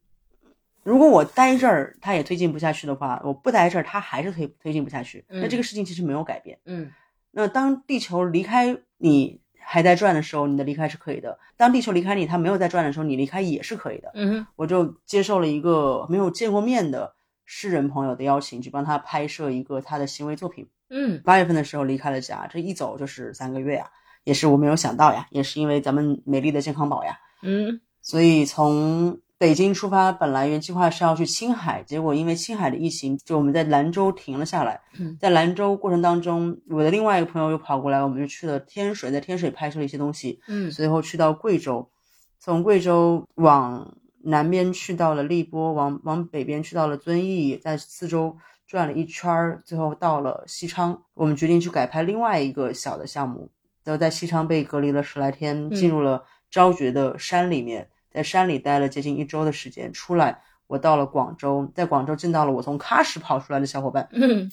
[0.82, 5.24] 如果我待这儿，他也推进不下去的话，我不待这儿，他还是推推进不下去。
[5.28, 6.58] 那嗯这个事情其实没有改变。
[6.64, 6.90] 嗯
[7.32, 14.12] 那当地球离开你还在转的时候，你的离开是可以的；当地球离开你，它没有在转的时候，你离开也是可以的。
[14.14, 20.68] 嗯哼我就接受了一个没有见过面的诗人朋友的邀请，去帮他拍摄一个他的行为作品。
[20.88, 23.90] 嗯八月份的时候离开了家，这一走就是三个月呀，
[24.24, 27.18] 也是我没有想到呀，也是因为咱们美丽的健康宝呀。
[27.42, 34.80] 嗯所以从北京出发，本来原计划是要去青海，结果因为青海的疫情，就我们在兰州停了下来。
[34.98, 41.90] 嗯在兰州过程当中，我的另外一个朋友又跑过来，我们就去了天水，在天水拍摄了一些东西，嗯随后去到贵州，
[42.38, 51.02] 从贵州往南边去到了荔波，往往北边去到了遵义，在四周转了一圈儿，最后到了西昌。
[51.14, 53.50] 我们决定去改拍另外一个小的项目，
[53.84, 60.42] 然后在西昌被隔离了十来天，进入了昭觉的山里面，在山里待了接近一周的时间，出来。
[60.66, 64.50] 我到了广州，在广州见到了我从喀什跑出来的小伙伴，嗯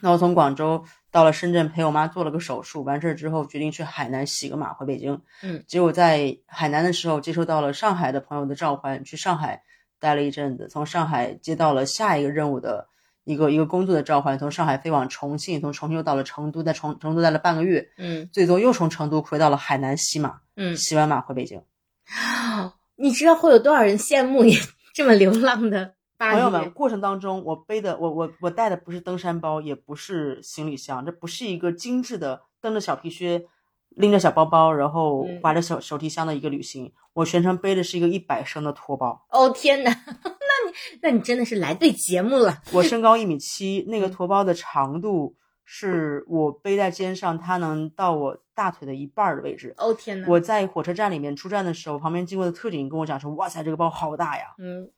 [0.00, 5.22] 那我从广州到了深圳陪我妈做了个手术，完事儿之后决定去海南洗个马回北京。
[5.42, 9.62] 嗯，结果在海南的时候接收到了上海的朋友的召唤，去上海
[9.98, 12.86] 待了一阵子，从上海接到了下一个任务的
[13.28, 21.62] 一个一个工作的召唤，从上海飞往重庆，从重庆又到了成都，在成成都待了半个月，嗯最终又从成都回到了海南洗马，嗯，洗完马回北京。
[22.96, 24.56] 你知道会有多少人羡慕你
[24.94, 25.94] 这么流浪的？
[26.18, 33.44] 朋友们，过程当中，我背的我我我带的不是登山包，也不是行李箱，这不是一个精致的蹬着小皮靴、
[33.90, 36.92] 拎着小包包，然后嗯划着手手提箱的一个旅行。
[37.14, 39.26] 我全程背的是一个一百升的拖包。
[39.30, 42.62] 哦天哪， 那你那你真的是来对节目了。
[42.72, 49.74] 我身高一米七， 那个嗯驼包的长度是我背在肩上，它能到我大腿的一半儿的位置。
[49.78, 54.88] 哦天哪，我在火车站里面出站的时候，旁边经过的特警跟我讲说：“哇塞，这个包好大呀！”嗯，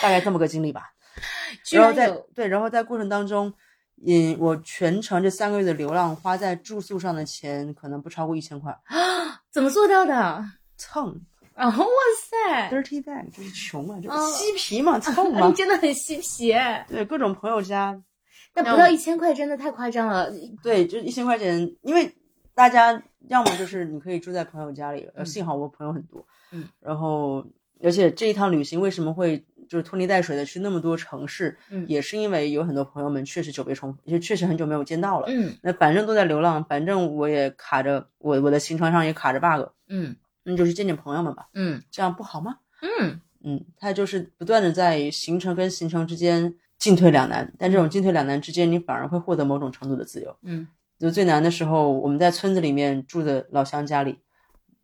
[0.00, 0.92] 大概这么个经历吧。
[1.72, 3.52] 然后在对，然后在过程当中，
[4.06, 10.44] 嗯，我全程这三个月的流浪花在住宿上的钱可能不超过一千块，啊怎么做到的？
[10.76, 11.08] 蹭
[11.54, 16.52] 哦，哇塞，dirty bag 就是穷嘛，就是哦嬉皮嘛， 蹭嘛你，真的很嬉皮。
[16.88, 18.02] 对，各种朋友家，
[18.52, 20.32] 但不到一千块真的太夸张了。
[20.62, 22.12] 对，就一千块钱，因为
[22.54, 27.44] 大家要么就是你可以住在朋友家里，幸好我朋友很多，嗯，然后
[27.82, 31.84] 而且这一趟旅行为什么会就是拖泥带水的去那么多城市，嗯。
[31.88, 35.54] 也是因为有很多朋友们确实久别重，也确实很久没有见到了，嗯。
[35.62, 40.16] 那反正都在流浪，反正我也卡着我我的行程上也卡着 bug，嗯。
[40.44, 41.82] 那就去见见朋友们吧，嗯。
[41.90, 42.58] 这样不好吗？
[42.80, 43.20] 嗯。
[43.44, 50.36] 嗯，他就是不断的在行程跟行程之间进退两难，但这种进退两难之间，你反而会获得某种程度的自由。
[50.42, 50.66] 嗯。
[50.98, 54.20] 就最难的时候，我们在村子里面住的老乡家里，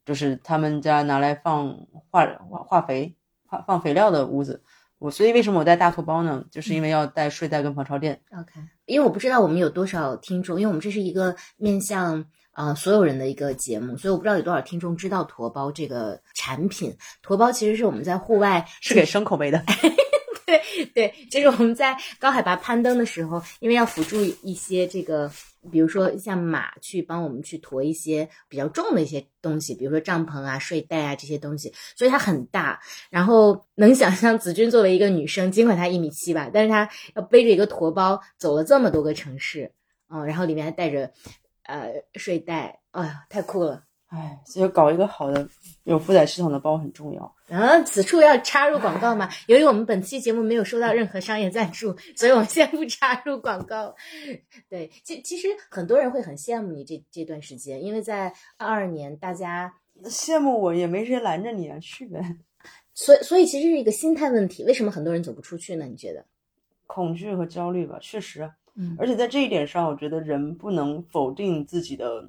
[0.04, 3.14] 就是他们家拿来放化化化肥、
[3.48, 4.62] 化放肥料的屋子。
[4.98, 6.44] 我所以为什么我带大头包呢？
[6.50, 8.20] 就是因为要带睡袋跟防潮垫。
[8.32, 8.60] ，OK。
[8.84, 16.96] 因为我不知道我们有多少听众，因为我们这是一个面向呃所有人的一个节目，所以我不知道有多少听众知道驼包这个产品。
[17.22, 19.62] 驼包其实是我们在户外是给牲口背的，
[20.48, 20.62] 对
[20.94, 25.30] 对，就是我们在高海拔攀登的时候，因为要辅助一些这个，
[25.70, 32.80] 比如说像马去帮我们去驮一些比较重的一些东西，比如说帐篷啊、睡袋啊这些东西，所以它很大。
[33.10, 39.70] 然后能想象子君作为一个女生，尽管她一米七吧，但是她要背着一个驼包走了这么多个城市，
[40.08, 41.12] 嗯，然后里面还带着
[41.64, 43.84] 呃睡袋，哎呀，太酷了。
[44.08, 45.46] 哎，所以搞一个好的
[45.84, 47.34] 有负载系统的包很重要。
[47.50, 49.28] 啊，此处要插入广告吗？
[49.48, 53.94] 由于我们本期节目没有收到任何商业赞助，所以我们先不插入广告。
[54.68, 62.36] 对，其其实很多人会很羡慕你这这段时间，因为在二二年，大家羡慕我也没谁拦着你啊，去呗。
[62.94, 64.64] 所以所以其实是一个心态问题。
[64.64, 65.84] 为什么很多人走不出去呢？
[65.84, 66.24] 你觉得？
[66.86, 68.50] 恐惧和焦虑吧，确实。
[68.74, 72.28] 嗯而且在这一点上，我觉得人不能否定自己的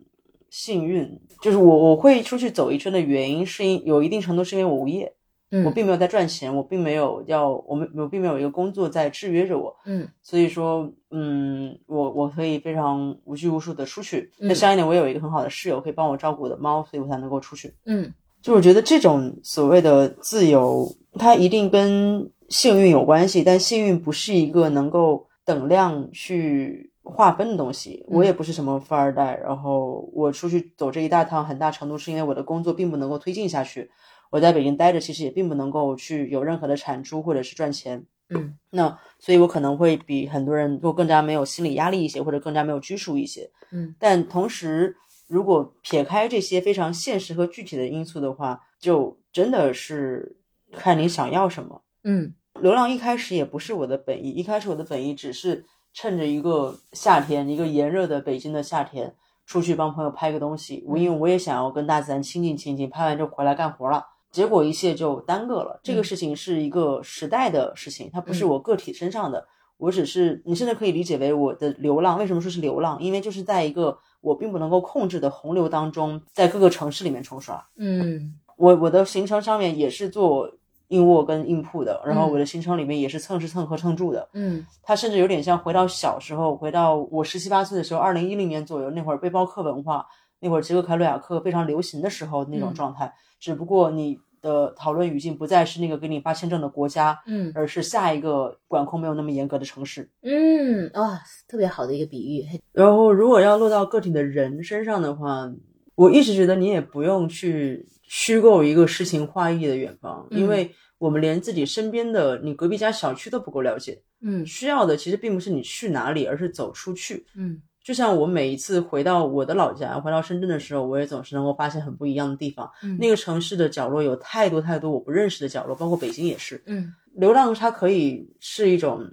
[0.49, 1.19] 幸运。
[1.41, 5.13] 就是我我会出去走一圈的原因，是因有一定程度是因为我无业，
[5.51, 9.75] 嗯我并没有在赚钱，我并没有要我们我并没有一个工作在制约着我。
[9.85, 14.31] 嗯所以说，嗯，我我可以非常无拘无束的出去。
[14.39, 17.73] 嗯那相应的，我有一个很好的室友可以帮我照顾我的猫，所以我才能够出去。
[17.85, 28.05] 嗯就我觉得这种所谓的自由，它一定跟幸运有关系，但幸运不是一个能够等量去划分的东西。
[28.07, 33.91] 我也不是什么富二代，然后我出去走这一大趟，很大程度是因为我的工作并不能够推进下去。
[34.29, 38.05] 我在北京待着，其实也并不能够去有任何的产出或者是赚钱。
[38.31, 43.49] 嗯那所以我可能会比很多人都更加没有心理压力一些，或者更加没有拘束一些。
[43.71, 44.95] 嗯但同时，
[45.27, 50.37] 如果撇开这些非常现实和具体的因素的话，就真的是
[50.71, 51.81] 看你想要什么。
[52.03, 55.65] 嗯流浪一开始也不是我的本意，一开始我的本意只是
[56.01, 59.13] 趁着一个夏天，一个炎热的北京的夏天，
[59.45, 60.81] 出去帮朋友拍个东西。
[60.87, 64.05] 我因为我也想要跟大自然亲近亲近，拍完就回来干活了。
[64.31, 65.77] 结果一切就耽搁了。
[65.83, 69.45] 这个事情是一个时代的事情，它不是我个体身上的。
[69.75, 72.17] 我只是，你甚至可以理解为我的流浪。
[72.17, 72.97] 为什么说是流浪？
[73.01, 77.61] 因为就是在一个我并不能够控制的洪流当中，在各个城市里面冲刷。
[77.75, 80.49] 嗯我我的行程上面也是做
[80.89, 84.29] 硬卧跟硬铺的，然后我的行程里面也是蹭吃蹭喝蹭住的。
[84.33, 90.05] 嗯它甚至有点像回到小时候，回到我十七八岁的时候，二零一零年左右那会儿背包客文化，
[90.39, 93.13] 那会儿捷克凯鲁亚克非常流行的时候那种状态。
[93.39, 100.09] 只不过你的讨论语境不再是那个给你发签证的国家，嗯而是下一个管控没有那么严格的城市。
[100.23, 102.45] 嗯，哇，特别好的一个比喻。
[102.71, 105.51] 然后，如果要落到个体的人身上的话，
[105.99, 114.01] 我一直觉得你也不用去虚构一个诗情画意的远方，嗯因为我们连自己身边的你隔壁家小区都不够了解。
[114.21, 117.25] 嗯需要的其实并不是你去哪里，而是走出去。
[117.35, 122.71] 嗯就像我每一次回到我的老家，回到深圳的时候，我也总是能够发现很不一样的地方。
[122.81, 126.63] 嗯那个城市的角落有太多太多我不认识的角落，包括北京也是。
[126.65, 129.05] 嗯流浪它可以是一种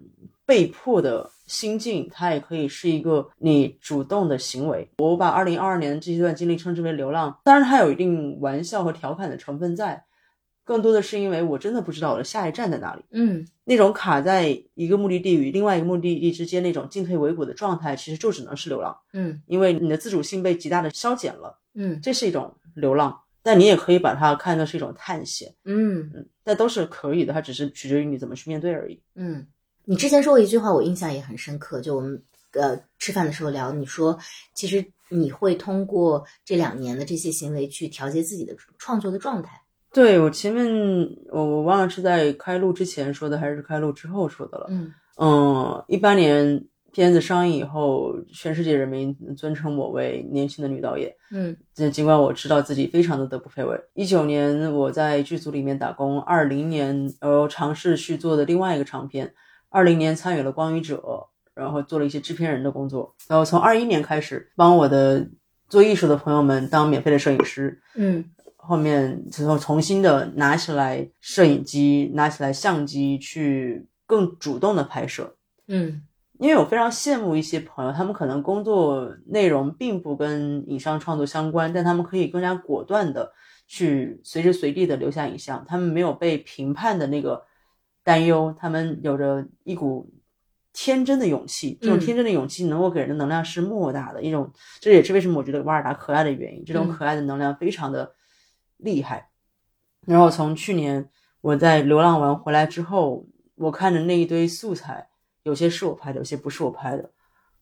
[0.44, 4.89] 被迫的心境，它也可以是一个你主动的行为。
[4.99, 10.05] 我把二零二二年这一段经历称之为流浪，当然它有一定玩笑和调侃的成分在，
[10.65, 13.03] 更多的是因为我真的不知道我的下一站在哪里。
[13.11, 23.21] 嗯那种卡在一个目的地与另外一个目的地之间那种进退维谷的状态，其实就只能是流浪，嗯因为你的自主性被极大的消减了，嗯这是一种流浪。
[23.43, 29.01] 但你也可以把它看作是一种探险，嗯嗯，但都是可以的，它只是取决于你怎么去面对而已。
[29.15, 29.47] 嗯，
[29.88, 32.20] 你之前说过一句话，我印象也很深刻，就我们
[32.53, 34.18] 呃吃饭的时候聊，你说
[34.53, 39.62] 其实你会通过这两年的这些行为去调节自己的创作的状态。
[39.92, 40.66] 对我前面
[41.31, 44.66] 我我忘了是在开录之前说的还是开录之后说的了。
[44.68, 51.14] 嗯嗯，一八年片子上映以后，全世界人民尊称我为年轻的女导演。
[51.31, 53.81] 嗯尽尽管我知道自己非常的德不配位。
[53.94, 59.33] 一九年我在剧组里面打工，二零年呃尝试去做的另外一个长片，
[59.77, 60.97] 二零年参与了《光与者》，
[61.55, 65.29] 然后做了一些制片人的工作，然后从二一年开始帮我的
[65.69, 67.79] 做艺术的朋友们当免费的摄影师。
[67.95, 68.25] 嗯。
[68.57, 75.37] 后面之后重新的拿起来摄影机，拿起来相机去更主动的拍摄，
[75.69, 76.01] 嗯。
[76.39, 83.31] 因为我非常羡慕一些朋友，他们可能工作内容并不跟影像创作相关，但他们可以更加果断的
[83.67, 87.43] 去随时随地的留下影像，他们没有被评判的那个
[88.07, 90.09] 担忧，他们有着一股
[90.73, 98.14] 天真的勇气，这种嗯天真的勇气能够给人的能量是莫大的一种，这也是为什么我觉得瓦尔达可爱的原因，这种嗯可爱的能量非常的
[98.77, 99.31] 厉害。
[100.07, 105.09] 然后从去年我在流浪完回来之后，我看着那一堆素材。
[105.42, 107.11] 有些是我拍的，有些不是我拍的。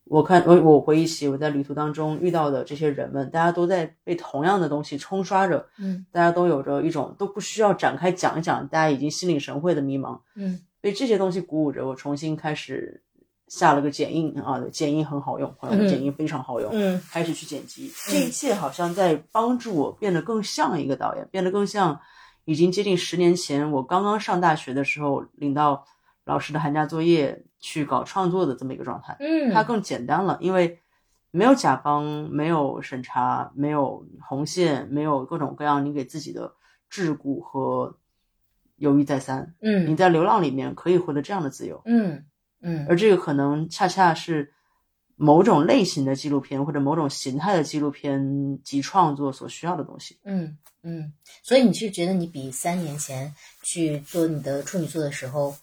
[0.06, 10.18] 我看我我回忆起我在旅途当中遇到的这些人们，大家都在被同样的东西冲刷着，嗯大家都有着一种都不需要展开讲一讲，大家已经心领神会的迷茫。
[10.34, 13.02] 嗯被这些东西鼓舞着，我重新开始
[13.48, 16.70] 下了个剪映啊，剪映很好用，朋友们，嗯剪映非常好用。
[16.74, 21.98] 嗯开始去剪辑，这一切好像在帮助我变得更像一个导演，变得更像
[22.44, 25.86] 已经接近十年前我刚刚上大学的时候领到
[26.26, 29.16] 老师的寒假作业去搞创作的这么一个状态。
[29.20, 30.78] 嗯，它更简单了，因为
[31.30, 36.52] 没有甲方，没有审查，没有红线，没有各种各样你给自己的
[36.92, 37.96] 桎梏和
[38.76, 39.54] 犹豫再三。
[39.62, 42.26] 嗯你嗯在流浪里面可以获得这样的自由，嗯
[42.60, 44.52] 嗯而这个可能恰恰是
[45.16, 50.18] 某种类型的纪录片或者某种形态的纪录片及创作所需要的东西。
[50.24, 55.56] 嗯嗯，所以你是觉得你比三年前去做你的处女作的时候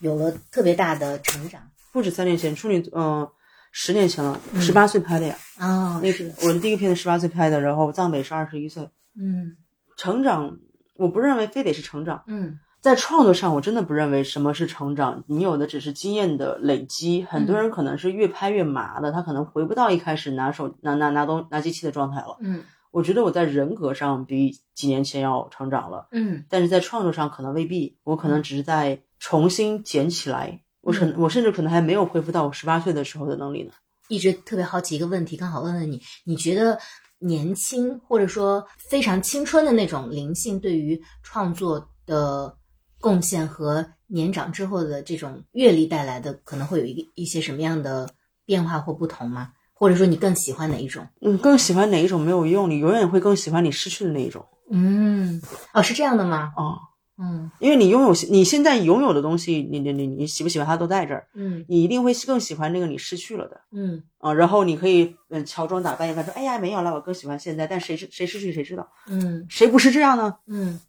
[0.00, 1.60] 有了特别大的成长
[1.92, 3.26] 不止三年前，处女，嗯、
[3.72, 5.36] 十年前了，嗯十八岁拍的呀。
[5.58, 8.88] 哦，那是，我的第一个片子十八岁拍的，然后藏北是二十一岁。
[9.18, 9.56] 嗯
[9.96, 10.58] 成长，
[10.96, 12.22] 我不认为非得是成长。
[12.26, 17.24] 嗯在创作上，我真的不认为什么是成长，你有的只是经验的累积。
[17.24, 22.36] 很多人可能是越拍越麻的，他可能回不到一开始拿手拿拿拿东拿机器的状态了。
[22.40, 30.62] 嗯我觉得我在人格上比几年前要成长了，嗯但是在创作上可能未必，我可能只是在重新捡起来。
[30.80, 33.72] 我甚我甚至可能还没有恢复到我十八岁的时候的能力呢。
[34.08, 36.78] 一直特别好奇一个问题，刚好问问你，你觉得
[37.18, 42.56] 年轻或者说非常青春的那种灵性，对于创作的
[43.00, 48.08] 贡献和年长之后的这种阅历带来的，可能会有一个一些什么样的
[48.44, 49.50] 变化或不同吗？
[49.74, 51.04] 或者说你更喜欢哪一种？
[51.20, 54.46] 嗯，更喜欢哪一种没有用，你永远会更喜欢你失去的那一种。
[54.70, 55.42] 嗯，
[55.74, 56.52] 哦，是这样的吗？
[56.56, 56.78] 哦，
[57.18, 63.60] 嗯因为你拥有你现在拥有的东西，你你你你喜不喜欢它都在这儿，嗯你一定会更喜欢那个你失去了的。
[63.72, 67.66] 嗯啊、然后你可以嗯乔装打扮一番说，哎呀没有了，我更喜欢现在。
[67.66, 70.36] 但谁是谁失去谁知道，嗯谁不是这样呢？
[70.46, 70.80] 嗯。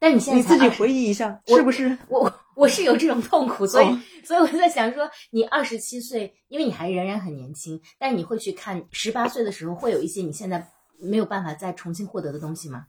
[0.00, 1.96] 但你现在你自己回忆一下，是不是？
[2.08, 10.66] 我我是有这种痛苦，所以、哦所以我在想说，你二十七岁，因为你还仍然很年轻，但你会去看十八岁的时候会有一些你现在
[10.98, 12.86] 没有办法再重新获得的东西吗？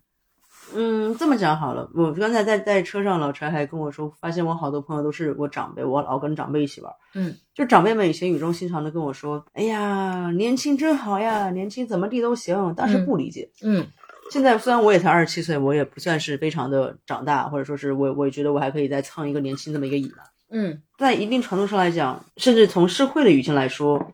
[0.73, 6.91] 嗯，这么讲好了，我刚才在在车上，老柴还跟我说，发现我好多朋友都是我长辈，我老跟长辈一起玩。
[7.13, 12.73] 嗯，就长辈们以前语重心长的跟我说，哎呀，年轻真好呀，年轻怎么地都行。
[12.75, 13.85] 当时不理解，嗯
[14.31, 20.23] 现在虽然我也才二十七岁，我也不算是非常的长大，或者说是我我也觉得我还可以再蹭一个年轻这么一个瘾了。
[20.49, 24.13] 嗯在一定程度上来讲，甚至从社会的语境来说，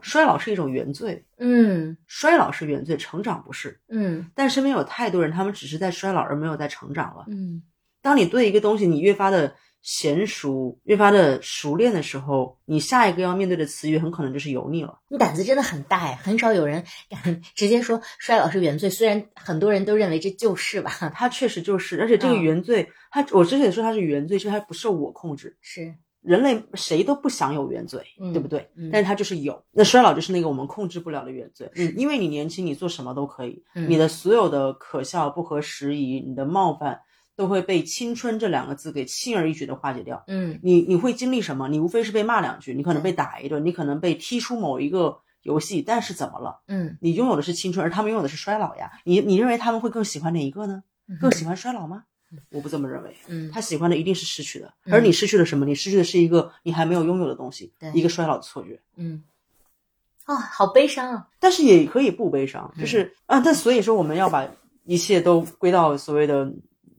[0.00, 3.80] 衰老是一种原罪，嗯衰老是原罪，成长不是。
[3.88, 7.24] 嗯但身边有太多人，他们只是在衰老而没有在成长了。
[7.28, 7.62] 嗯
[8.00, 9.54] 当你对一个东西你越发的
[9.84, 14.98] 娴熟、越发的熟练的时候，你下一个要面对的词语很可能就是油腻了。
[15.08, 25.56] 你胆子真的很大呀，很少有人敢直接说衰老是原罪，虽然很多人都认为这就是吧，它确实就是，而且这个嗯原罪，它我之所以说它是原罪，是它不受我控制。
[25.60, 28.70] 是人类谁都不想有原罪，嗯对不对？
[28.76, 29.62] 嗯但是它就是有。
[29.72, 31.70] 那衰老就是那个我们控制不了的原罪。
[31.74, 37.00] 嗯，因为你年轻，你做什么都可以，嗯你的所有的可笑、不合时宜、你的冒犯，
[37.34, 40.22] 都会被“青春”这两个字给轻而易举的化解掉。
[40.28, 41.68] 嗯你你会经历什么？
[41.68, 46.60] 你无非是被骂两句，你可能被打一顿，你可能被踢出某一个游戏，但是怎么了？
[46.68, 48.92] 嗯你拥有的是青春，而他们拥有的是衰老呀。
[49.04, 50.84] 你你认为他们会更喜欢哪一个呢？
[51.20, 52.04] 更喜欢衰老吗？
[52.50, 53.16] 我不这么认为。
[53.28, 55.64] 嗯他喜欢的一定是失去的，嗯而你失去了什么？
[55.66, 58.80] 你失去的是一个你还没有拥有的东西对，一个衰老的错觉。
[58.96, 59.22] 嗯，
[60.24, 64.48] 啊、好悲伤啊，但是也可以不悲伤，嗯就是啊，但所以说我们要把
[64.84, 66.52] 一切都归到所谓的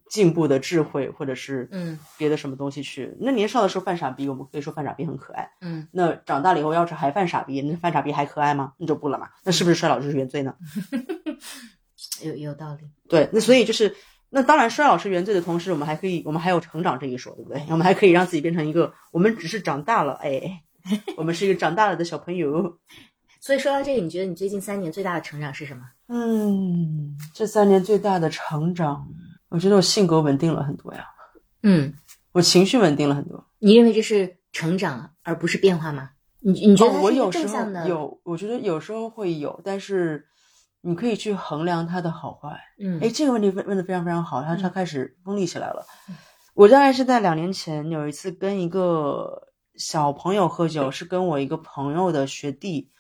[0.10, 3.16] 进步的智慧，或者是嗯别的什么东西去。
[3.20, 5.50] 那年少的时候犯傻逼，我们可以说犯傻逼很可爱。
[5.62, 8.74] 嗯那长大了以后，要是还犯傻逼，那犯傻逼还可爱吗？
[8.78, 9.30] 那就不了嘛。
[9.44, 10.56] 那是不是衰老就是原罪呢？
[12.22, 13.96] 有有道理，对，那所以就是，
[14.36, 17.62] 那当然衰老是原罪的同时，我们还可以，我们还有成长这一说，对不对？
[17.70, 20.64] 我们还可以让自己变成一个，我们只是长大了，哎，
[21.18, 22.80] 我们是一个长大了的小朋友。
[23.40, 25.84] 所以说到这个，你觉得你最近三年最大的成长是什么？
[26.08, 29.08] 嗯，这三年最大的成长，
[29.50, 31.06] 我觉得我性格稳定了很多呀，
[31.62, 31.94] 嗯，
[32.32, 33.46] 我情绪稳定了很多。
[33.60, 36.10] 你认为这是成长而不是变化吗？
[36.40, 37.88] 你你觉得我有时候？
[37.88, 40.28] 有，我觉得有时候会有，但是
[40.86, 42.60] 你可以去衡量它的好坏。
[42.78, 45.86] 嗯哎，这个问题问问的非常非常好，然后他开始锋利起来了。
[46.54, 52.92] 我大概是在两年前有一次跟一个小朋友喝酒，是跟我一个朋友的学弟，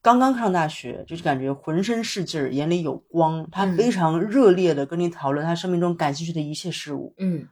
[0.00, 7.14] 刚刚上大学，就是感觉浑身是劲儿，眼里有光，他嗯非常热烈的跟你讨论他生命中感兴趣的一切事物。
[7.18, 7.48] 嗯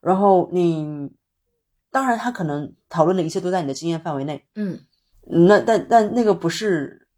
[0.00, 1.10] 然后你，
[1.90, 4.80] 当然他可能讨论的一切都在你的经验范围内，嗯
[5.24, 7.08] 那但但那个不是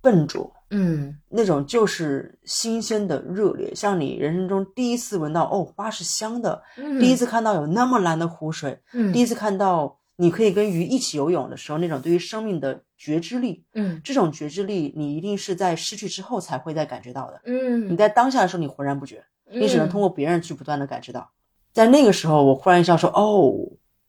[0.00, 1.16] 笨拙，嗯。
[1.28, 9.12] 那种就是新鲜的热烈，像你人生中第一次闻到哦花是香的，嗯，第一次看到有那么蓝的湖水，嗯。
[9.12, 14.00] 第一次看到你可以跟鱼一起游泳的时候，那种对于生命的觉知力，嗯。
[14.02, 17.40] 这种觉知力你一定是在失去之后才会再感觉到的。
[17.44, 21.30] 嗯，你在当下的时候你浑然不觉，你只能通过过别人去不断的感知到。
[21.72, 23.52] 在那个时候，我忽然一下说哦，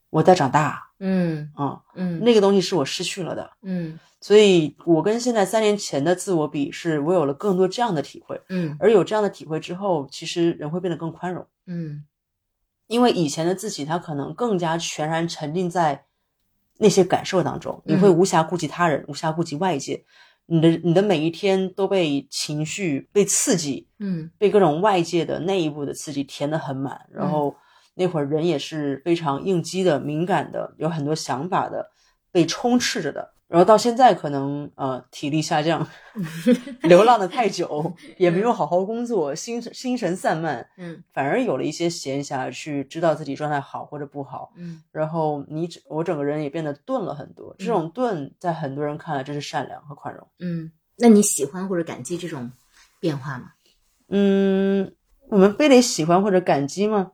[0.10, 3.52] 我在长大嗯啊、嗯那个东西是我失去了的。
[3.62, 8.42] 嗯所以我跟现在三年前的自我比，是我有了更多这样的体会。
[8.50, 12.04] 嗯而有这样的体会之后，其实人会变得更宽容，嗯
[12.88, 16.06] 因为以前的自己他可能更加全然沉浸在
[16.78, 20.04] 那些感受当中，你嗯会无暇顾及他人，无暇顾及外界，
[20.48, 27.56] 你的你的每一天都被情绪、被刺激、嗯被各种外界的内部的刺激填得很满，然后
[27.98, 31.92] 那会儿人也是非常应激的、敏感的，有很多想法的，
[32.32, 33.34] 被充斥着的。
[33.48, 35.88] 然后到现在可能呃体力下降，
[36.84, 44.52] 流浪的太久，也没有好好工作，心心神散漫，嗯反而有了一些闲暇去知道自己状态好或者不好。
[44.58, 50.28] 嗯然后你整我整个人也变得钝了很多，这种钝在很多人看来这是善良和宽容。
[50.40, 52.52] 嗯，那你喜欢或者感激这种
[53.00, 53.54] 变化吗？
[54.10, 54.94] 嗯，
[55.30, 57.14] 我们非得喜欢或者感激吗？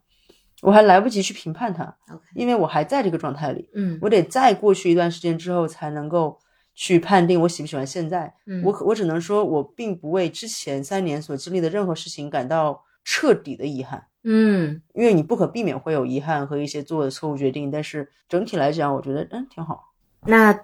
[0.64, 6.40] 我还来不及去评判它，OK，因为我还在这个状态里，嗯我得再过去一段时间之后才能够
[6.74, 8.34] 去判定我喜不喜欢现在。
[8.48, 14.08] 嗯我可我只能说，我并不为之前三年所经历的任何事情感到彻底的遗憾。
[14.24, 19.92] 嗯因为你不可避免会有遗憾和一些做的错误决定，但是整体来讲，我觉得嗯挺好。
[20.26, 20.58] 那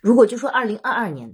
[0.00, 1.32] 如果就说二零二二年，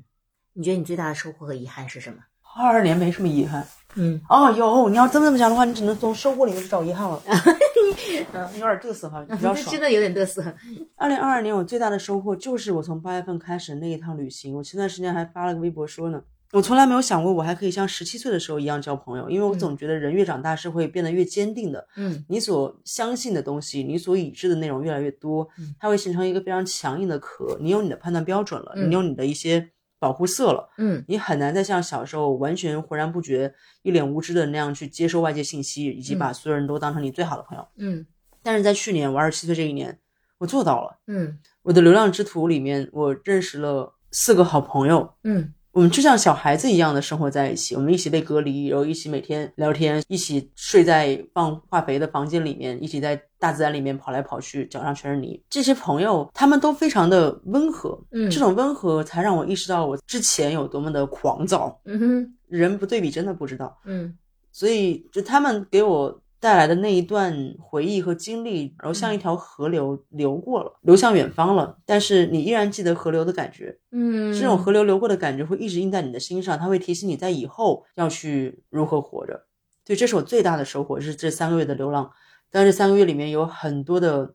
[0.53, 2.19] 你觉得你最大的收获和遗憾是什么？
[2.57, 7.21] 二二年没什么遗憾嗯哦，有你要真这么讲的话，你只能从收获里面去找遗憾了。
[8.59, 9.81] 有点嘚瑟哈，比较爽这真。
[9.81, 10.43] 的有点嘚瑟。
[10.97, 14.55] 二零二二年我最大的收获就是我从八月份开始那一趟旅行。
[14.55, 16.23] 我前段时间还发了个微博说呢，
[16.53, 21.87] 我从来没有想过我还可以像十七岁的时候一样交朋友，因为我总觉得人越长大是会变得越坚定的。
[21.97, 27.57] 嗯你所相信的东西，你所已知的内容越来越多嗯，它会形成一个非常强硬的壳。
[27.61, 29.71] 你有你的判断标准了，嗯你有你的一些
[30.05, 31.03] 保护色了，嗯。
[31.09, 37.67] 你很难再像小时候完全浑然不觉、一脸无知的那样去接收外界信息，以及把所有人都当成你最好的朋友。
[37.77, 38.05] 嗯。
[38.43, 39.99] 但是在去年我二十七岁这一年，
[40.37, 40.99] 我做到了。
[41.07, 41.39] 嗯。
[41.63, 55.43] 我的流浪之途里面，我认识了四个好朋友，嗯我们就像小孩子一样的生活在一起，我们一起被隔离，然后一起每天聊天，一起睡在放化肥的房间里面，一起在大自然里面跑来跑去，脚上全是泥。
[55.51, 61.77] 这些朋友他们都非常的温和，嗯这种温和才让我意识到我之前有多么的狂躁。
[61.87, 64.16] 嗯哼人不对比真的不知道，嗯
[64.53, 71.78] 所以就他们给我带来的那一段回忆和经历，然后像一条河流流过了，流向远方了。
[71.87, 79.47] 但是你依然记得河流的感觉，嗯，这种河流流过的感觉会一直印在你的心上，它会提醒你在以后要去如何活着。
[79.87, 82.11] 对，这是我最大的收获，是这三个月的流浪。
[82.51, 84.35] 但这三个月里面有很多的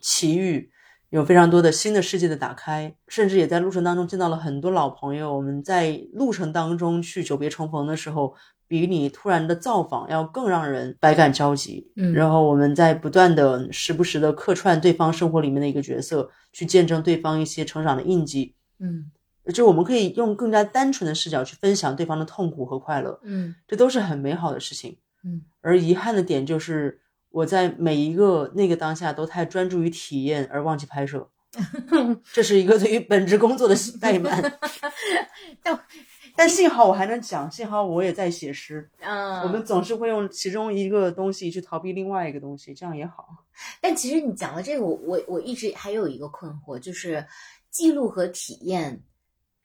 [0.00, 0.70] 奇遇，
[1.16, 5.34] 有非常多的新的世界的打开，甚至也在路程当中见到了很多老朋友。
[5.34, 8.34] 我们在路程当中去久别重逢的时候，
[8.68, 11.90] 比你突然的造访要更让人百感交集。
[11.96, 18.54] 嗯然后我们在不断的、时不时的客串对方生活里面的一个角色，去见证对方一些成长的印记。
[18.78, 19.10] 嗯
[19.54, 24.98] 就我们可以用更加单纯的视角去分享对方的痛苦和快乐，嗯这都是很美好的事情。
[25.24, 27.00] 嗯，而遗憾的点就是
[27.36, 31.28] 我在每一个那个当下都太专注于体验而忘记拍摄，
[32.32, 34.58] 这是一个对于本职工作的怠慢。
[35.62, 35.78] 但
[36.34, 38.88] 但幸好我还能讲，幸好我也在写诗。
[39.00, 43.28] 嗯，我们总是会用其中一个东西去逃避另外一个东西，这样也好。
[43.82, 47.26] 但其实你讲的这个，我我我一直还有一个困惑，就是
[47.70, 49.02] 记录和体验。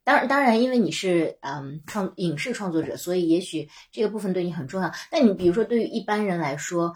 [0.03, 4.91] 当然，当然，因为你是嗯创影视创作者，所以也许这个部分对你很重要。
[5.09, 6.93] 但你比如说，对于一般人来说，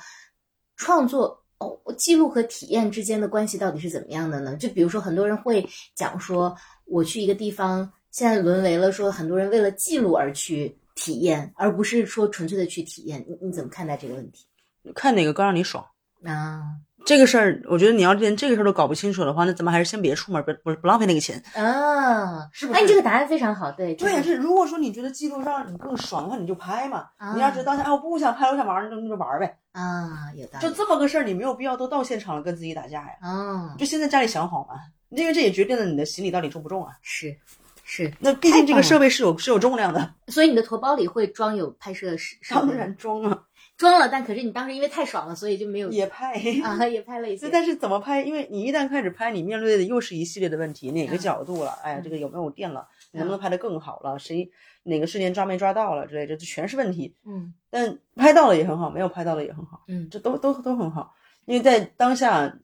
[0.76, 4.56] 创作哦，记录和体验之间的关系到底是怎么样的呢？
[4.58, 6.56] 就比如说，很多人会讲说，
[6.86, 13.26] 我去一个地方，现在沦为了说很多人为了记录而去体验，而不是说纯粹的去体验。
[13.28, 14.46] 你你怎么看待这个问题？
[14.94, 15.86] 看哪个更让你爽。
[16.24, 16.62] 啊
[17.06, 21.42] 这个事儿，我觉得你要连这个事儿都搞不清楚的话，那咱们还是先别出门，不不不浪费那个钱。
[21.54, 27.06] 啊，是不是哎，你这个答案非常好，对对呀，这个是如果说你觉得记录上你更爽的话，你就拍嘛。
[27.18, 29.58] 啊你要觉得当下哎我不想拍，我想玩儿，那就那就玩儿呗。
[29.72, 33.12] 啊，有道理，就这么个事儿，你没有必要都到现场了跟自己打架呀。
[33.22, 34.76] 啊，就先在家里想好嘛，
[35.10, 36.94] 因为这也决定了你的行李到底重不重啊。
[37.04, 37.38] 是
[37.88, 43.44] 是，那毕竟这个设备是有是有重量的，所以你的驮包里会装有拍摄设设备当然装啊，
[43.78, 46.34] 装了，但可是你当时因为太爽了，所以就没有也拍。
[46.64, 48.22] 啊，也拍了一些，，但是怎么拍？
[48.24, 51.72] 因为你一旦开始拍，你面对的又是一系列的问题，哪个嗯角度了？
[51.84, 52.88] 哎呀，这个有没有电了？
[53.12, 54.18] 你能不能拍得更好了？
[54.18, 54.50] 谁
[54.84, 57.16] 哪个瞬间抓没抓到了之类的，这全是问题。
[57.26, 61.14] 嗯但拍到了也很好，没有拍到的也很好，嗯，这都都都很好。
[61.46, 62.58] 因为在当下，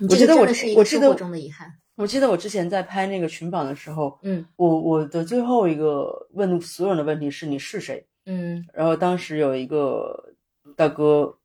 [0.00, 8.06] 我觉得我的是一个我记得生活中的遗憾，我记得我之前在拍那个群访的时候，嗯我我的最后一个问所有人的问题是你是谁？
[8.30, 10.34] 嗯然后当时有一个
[10.76, 11.38] 大哥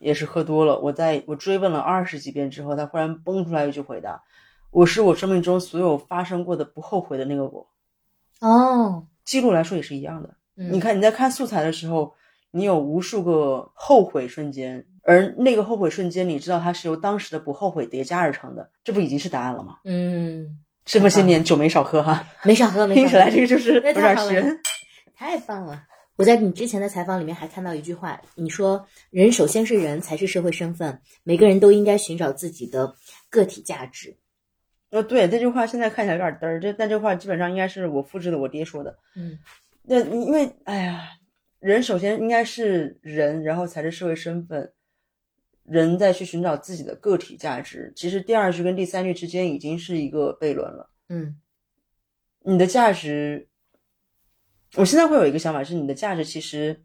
[0.00, 4.22] 也是喝多了，我在我追问了二十几遍之后，他忽然蹦出来一句回答
[4.72, 7.68] ：“我是我生命中所有发生过的不后悔的那个我。
[8.40, 10.30] 哦，”记录来说也是一样的。
[10.56, 12.14] 嗯你看你在看素材的时候，
[12.50, 19.76] 你有无数个后悔瞬间，而那个后悔瞬间，你知道它是由当时的不后悔叠加而成的，这不已经是答案了吗？
[19.84, 24.58] 嗯，这么些年酒没少喝哈，没少喝，没 少喝听起来这个就是有点悬。
[25.14, 25.84] 太棒了！
[26.20, 32.94] 我在你之前的采访里面还看到一句话，你说人首先是人，才是社会身份，每个人都应该寻找自己的
[33.30, 34.14] 个体价值。
[34.90, 38.98] 呃，对，这句话现在看起来有点嘚儿，这但这话基本上应该是我复制的我爹说的。
[39.16, 39.38] 嗯
[39.82, 41.08] 那因为哎呀，
[41.58, 44.70] 人首先应该是人，然后才是社会身份，
[45.64, 47.90] 人再去寻找自己的个体价值。
[47.96, 50.90] 其实第二句跟第三句之间已经是一个悖论了。
[51.08, 51.40] 嗯
[52.42, 53.48] 你的价值，
[54.76, 56.80] 我现在会有一个想法是，你的价值其实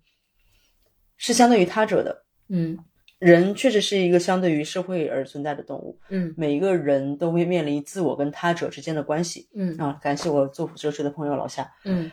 [1.17, 2.25] 是相对于他者的。
[2.49, 2.77] 嗯
[3.17, 9.47] 人确实是一个相对于社会而存在的动物，嗯每一个人都会面临自我跟他者之间的关系。
[9.55, 11.71] 嗯啊，感谢我做哲学的朋友老夏。
[11.85, 12.11] 嗯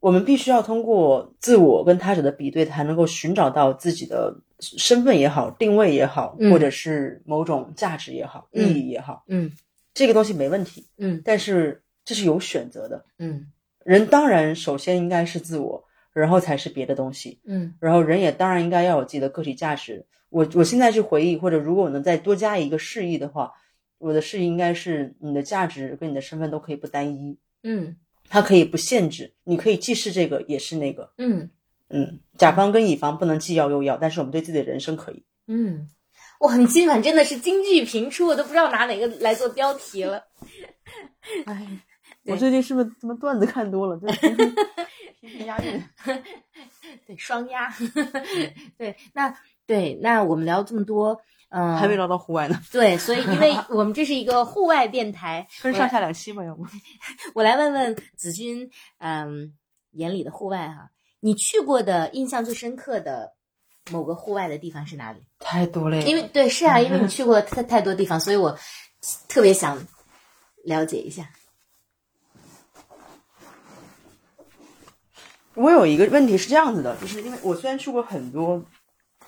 [0.00, 9.52] 我们必须要通过自我跟他者的比对，才能够寻找到自己的身份也好，定位也好，嗯或者是某种价值也好，意嗯义也好，嗯
[9.94, 10.88] 这个东西没问题。
[10.98, 13.46] 嗯但是这是有选择的，嗯
[13.84, 17.40] 人当然首先应该是自我，然后才是别的东西。
[17.44, 20.06] 嗯然后人也当然应该要有自己的个体价值。
[20.28, 23.52] 我我现在去回忆，或者如果我能再多加一个示意的话，
[23.98, 27.96] 我的示意应该是你的价值跟你的身份都可以不单一，嗯
[28.28, 31.12] 它可以不限制，你可以既是这个也是那个。
[31.18, 31.50] 嗯
[31.90, 35.22] 嗯，甲方跟乙方不能既要又要，但是我们对自己的人生可以。
[35.46, 35.86] 嗯，
[36.40, 40.24] 哇，你今晚真的是京剧频出，我都不知道拿哪个来做标题了。
[41.44, 41.91] 哎，对
[42.26, 43.98] 我最近是不是什么段子看多了？
[43.98, 44.36] 就是天
[45.20, 45.82] 天押韵。
[47.06, 47.72] 对，双压。
[48.78, 49.34] 对，那
[49.66, 56.64] 对，那我们聊这么多，嗯、还没聊到户外呢，对，所以因为 我们这是一个户外电台，分上下两期吧，要不？
[57.34, 59.54] 我来问问子君，嗯，
[59.92, 63.32] 眼里的户外哈、你去过的印象最深刻的
[63.90, 65.20] 某个户外的地方是哪里？
[65.38, 68.58] 太多了呀，因为对，是啊，因为你去过太太多地方，所以我
[69.28, 69.84] 特别想
[70.64, 71.28] 了解一下。
[75.54, 78.62] 我有一个问题是这样子的，就是因为我虽然去过很多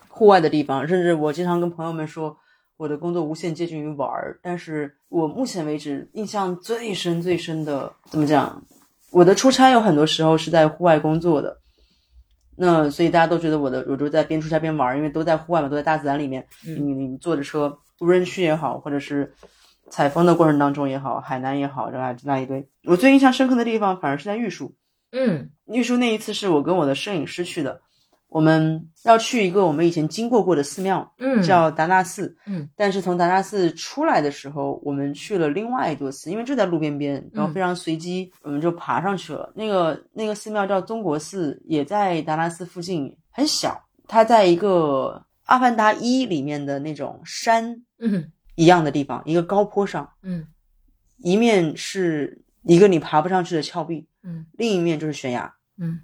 [0.09, 2.37] 户外的地方，甚至我经常跟朋友们说
[2.77, 8.62] 我的工作无限接近于玩儿，但是我目前为止印象最深最深的怎么讲？
[9.11, 11.59] 我的出差有很多时候是在户外工作的，
[12.57, 19.35] 那所以大家都觉得我的我都在边出差边玩儿，因为都在户外嘛，都在大自然里面，嗯你你坐着车，无人区也好，或者是
[19.91, 22.68] 采风的过程当中也好，海南也好，这那一堆。
[22.85, 24.75] 我最印象深刻的地方反而是在玉树。
[25.15, 25.51] 嗯。
[25.67, 27.81] 玉树那一次是我跟我的摄影师去的，
[28.29, 32.37] 我们要去一个我们以前经过过的寺庙，嗯，叫达纳寺。
[32.47, 39.51] 嗯，但是从达纳寺出来的时候，我们去了另外一座寺，因为就在路边边，然后非常随机，我们就爬上去了。
[39.57, 48.31] 那个那个寺庙叫中国寺，也在达纳寺附近，很小，它在一个《阿凡达一》里面的那种山嗯。
[48.57, 50.47] 一样的地方，一个高坡上，嗯。
[51.19, 55.55] 一面是一个你爬不上去的峭壁，嗯另一面就是悬崖。
[55.79, 56.01] 嗯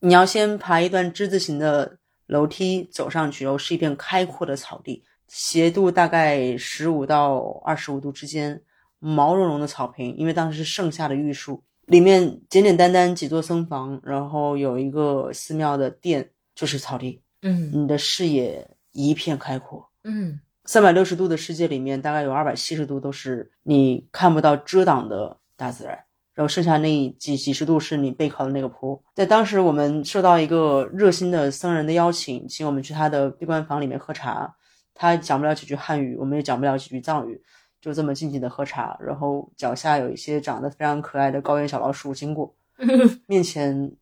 [0.00, 8.60] 你要先爬一段之字形的楼梯走上去，然后是一片开阔的草地，斜度大概十五到二十五度之间，
[8.98, 19.88] 毛茸茸的草坪，因为当时是盛夏的玉树，里面简简单单几座僧房，然后有一个寺庙的殿，就是草地，嗯你的视野一片开阔。
[20.04, 25.98] 嗯三百六十度的世界里面，大概有二百七十度都是你看不到遮挡的大自然，
[26.34, 29.02] 然后剩下那几几十度是你背靠的那个坡。
[29.14, 34.54] 在当时，我们受到一个热心的僧人的邀请，请我们去他的闭关房里面喝茶。
[34.94, 37.42] 他讲不了几句汉语，我们也讲不了几句藏语，
[37.80, 38.96] 就这么静静的喝茶。
[39.00, 42.54] 然后脚下有一些长得非常可爱的高原小老鼠经过，
[43.26, 43.92] 面前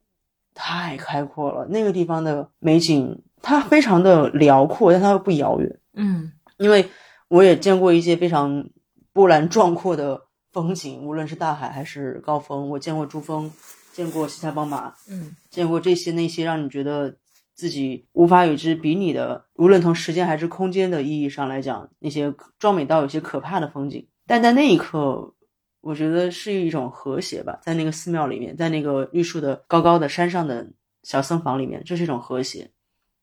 [0.54, 1.66] 太开阔了。
[1.66, 5.80] 那个地方的美景，它非常的辽阔，但它又不遥远。
[5.94, 6.88] 嗯因为
[7.26, 8.68] 我也见过一些非常
[9.12, 10.23] 波澜壮阔的
[10.54, 13.50] 风景，无论是大海还是高峰，我见过珠峰，
[13.92, 17.16] 见过西塞邦马，嗯见过这些那些让你觉得
[17.54, 24.06] 自己无法与之比拟的，无论从时间还是空间的意义上来讲，那些壮美到有些可怕的风景。
[24.26, 25.34] 但在那一刻，
[25.80, 30.66] 我觉得是一种和谐吧，在那个寺庙里面，在那个玉树的高高的山上的
[31.02, 32.70] 小僧房里面，这是一种和谐。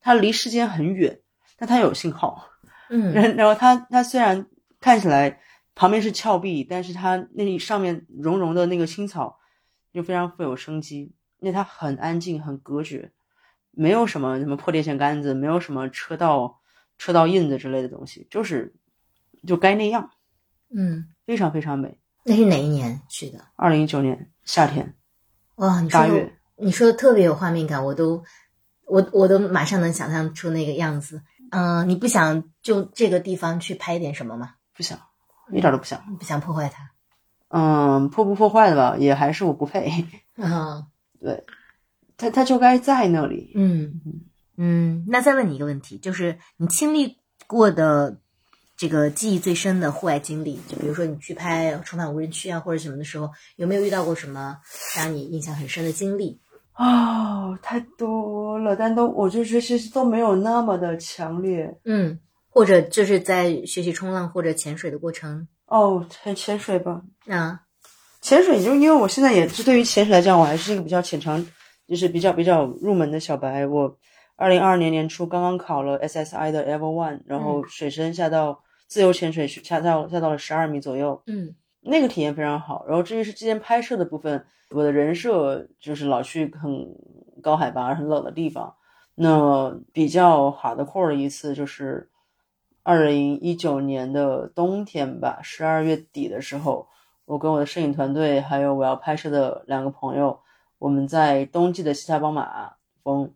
[0.01, 1.19] 它离世间很远，
[1.57, 2.47] 但它有信号。
[2.89, 4.45] 嗯 然然后它它虽然
[4.81, 5.39] 看起来
[5.75, 9.39] 旁边是峭壁，但是它那上面绒绒的那个青草
[9.93, 13.11] 就非常富有生机，因为它很安静，很隔绝，
[13.71, 16.59] 没有什么什么破电线杆子，没有什么车道
[16.97, 18.75] 车道印子之类的东西，就是
[19.47, 20.11] 就该那样，
[20.75, 21.97] 嗯，非常非常美。
[22.23, 23.39] 那是哪一年去的？
[23.55, 24.95] 二零一九年夏天，
[25.55, 28.23] 哇，你说月你说的特别有画面感，我都
[28.85, 31.23] 我我都马上能想象出那个样子。
[31.49, 34.53] 嗯、你不想就这个地方去拍点什么吗？
[34.73, 34.99] 不想，
[35.51, 36.01] 一点都不想。
[36.17, 36.91] 不想破坏它？
[37.49, 39.91] 嗯，破不破坏的吧，也还是我不配。
[40.37, 40.85] 嗯
[41.19, 41.43] 对，
[42.17, 43.51] 它它就该在那里。
[43.55, 44.01] 嗯
[44.57, 45.05] 嗯。
[45.07, 48.17] 那再问你一个问题，就是你经历过的
[48.77, 54.57] 这个记忆最深的户外经历，就比如说你去拍重返无人区啊或者什么的时候，有没有遇到过什么
[54.95, 56.39] 让你印象很深的经历？
[56.77, 61.77] 哦，太多了，但都我就觉得其实都没有那么的强烈。
[61.83, 62.17] 嗯，
[62.51, 65.47] 或者就是在学习冲浪或者潜水的过程？
[65.65, 67.61] 哦，潜潜水吧，啊，
[68.21, 71.43] 潜水就因为我现在也是对于潜水来讲，我还是一个比较浅尝，
[71.87, 73.65] 就是比较比较入门的小白。
[73.65, 73.97] 我
[74.35, 81.55] 二零二二年年初刚刚考了 SSI 的 Level One，然后水深下到自由潜水下到下到了十二米左右，嗯。
[81.83, 82.85] 那个体验非常好。
[82.87, 86.87] 然后至于是之前拍摄的部分，我的人设就是老去很
[87.41, 88.75] 高海拔、很冷的地方，
[89.15, 92.07] 那比较 hardcore 的一次就是
[92.83, 96.87] 二零一九年的冬天吧，十二月底的时候，
[97.25, 100.39] 我跟我的摄影团队还有我要拍摄的两个朋友，
[100.79, 102.73] 我们在冬季的西塞邦马
[103.03, 103.33] 峰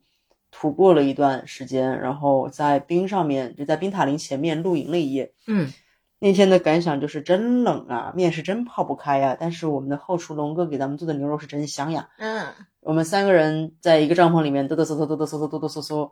[0.51, 5.33] 徒步了一段时间，然后在冰上面就在冰塔林前面露营了一夜。
[5.47, 5.71] 嗯
[6.17, 12.09] 那天的感想就是真冷啊，面是真泡不开呀、但是我们的后厨龙哥给咱们做的牛肉是真香呀。
[12.17, 12.47] 嗯
[12.79, 16.11] 我们三个人在一个帐篷里面嘚嘚瑟瑟、嘚嘚瑟瑟、嘚嘚瑟瑟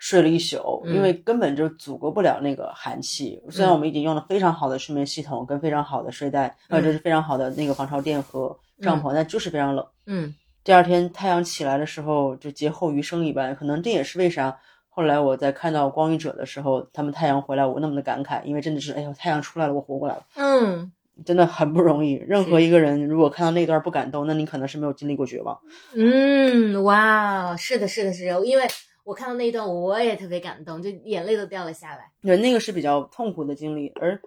[0.00, 3.40] 睡了一宿，嗯因为根本就阻隔不了那个寒气。
[3.50, 9.86] 虽然我们已经用了非常好的睡眠系统跟非常好的睡袋，呃，嗯就是非常好的那个防潮垫和帐篷，但就是非常冷。
[10.06, 10.34] 嗯
[10.64, 13.54] 第二天太阳起来的时候，就劫后余生一般。
[13.54, 20.90] 可能这也是为啥后来我在看到光遇者的时候，他们太阳回来，我那么的感慨，因为真的是，哎呦，太阳出来了，我活过来了，嗯
[21.26, 22.14] 真的很不容易。
[22.14, 25.58] 任何一个人如果看到那段不感动，那你可能是没有经历过绝望。
[25.94, 28.64] 嗯，哇，是的，是的，是的，因为
[29.10, 32.12] 我看到那一段，我也特别感动，就眼泪都掉了下来。
[32.22, 34.22] 对，那个是比较痛苦的经历，而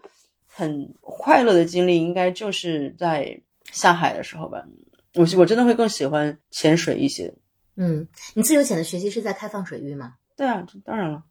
[0.45, 4.61] 很快乐的经历应该就是在下海的时候吧。
[5.15, 7.33] 我我真的会更喜欢潜水一些。
[7.77, 10.15] 嗯，你自由潜的学习是在开放水域吗？
[10.35, 11.23] 对啊，当然了。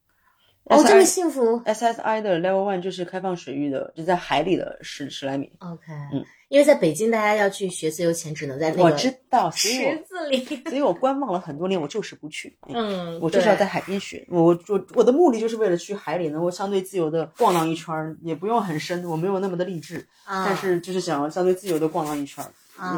[0.64, 1.60] 哦，这么幸福。
[1.64, 5.50] SSI 的 Level One 就是开放水域的，就在海里的十十来米。
[5.58, 10.44] OK，嗯，因为在北京，大家要去学自由潜，只能在那个我知道，所以池我子里。
[10.70, 12.56] 所以我观望了很多年，我就是不去。
[12.68, 14.24] 嗯，我就是要在海边学。
[14.30, 22.44] 我我我的目的就是为了去海里能够相对自由的逛荡一圈儿，也不用很深，我没有那么的励志，啊，但是就是想要相对自由的逛荡一圈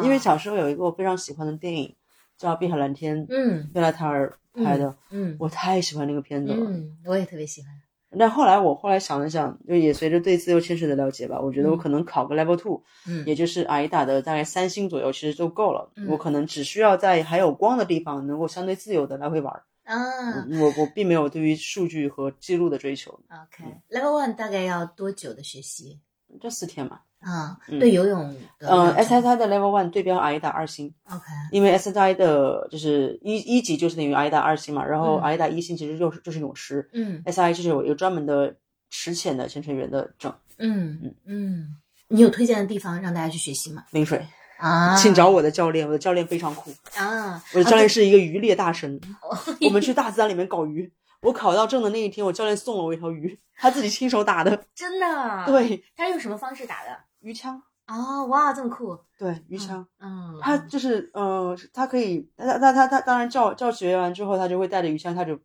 [0.03, 1.95] 因为小时候有一个我非常喜欢的电影
[2.37, 6.66] 叫《碧海蓝天》，嗯贝拉塔尔拍的，嗯我太喜欢那个片子了。
[6.68, 7.70] 嗯，我也特别喜欢。
[8.16, 15.91] 但后来我后来想了想，就也随着对自由潜水的了解吧，我觉得我可能考个 Level Two，、嗯也就是挨打的大概三星左右，其实就够了。
[15.97, 19.64] 嗯我可能只需要在还有光的地方能够相对自由的来回玩儿。
[19.85, 26.01] 啊我我并没有对于数据和记录的追求，，OK，Level One 大概要多久的学习
[26.41, 27.01] 就四天嘛。
[27.25, 27.57] 啊？
[27.68, 27.81] 嗯。
[27.81, 35.22] 对游泳的嗯，SSI 的 Level One 对标 AIDA 二星，OK，因为 SSI 的就是一一级就是等于 AIDA 二星嘛，然后嗯。
[35.25, 38.55] AIDA 一星其实就是就是泳池嗯，SI 就是有一个专门的
[38.91, 41.14] 池潜的潜水员的证，嗯嗯。
[41.27, 41.77] 嗯，
[42.09, 43.85] 你有推荐的地方让大家去学习吗？
[43.91, 44.25] 冰水，
[44.59, 49.37] 啊，请找我的教练，我的教练非常酷，啊，我的教练是一个渔猎大神，哦。
[49.62, 50.93] 我们去大自然里面搞鱼。
[51.22, 56.99] 我考到证的那一天，我教练送了我一条鱼，他自己亲手打的，真的，，对，他是用什么方式打的？
[57.25, 59.87] 鱼枪，哦，哇，这么酷，对，鱼枪。
[59.99, 65.41] 嗯，他就是呃，他可以，他他他他当然教教学完之后，他就会带着鱼枪，他就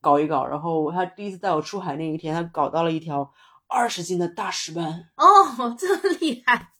[0.00, 0.44] 搞一搞。
[0.44, 3.32] 然后他第一次带我出海那一天，他搞到了一条
[3.68, 6.72] 二十斤的大石斑，哦，这么厉害，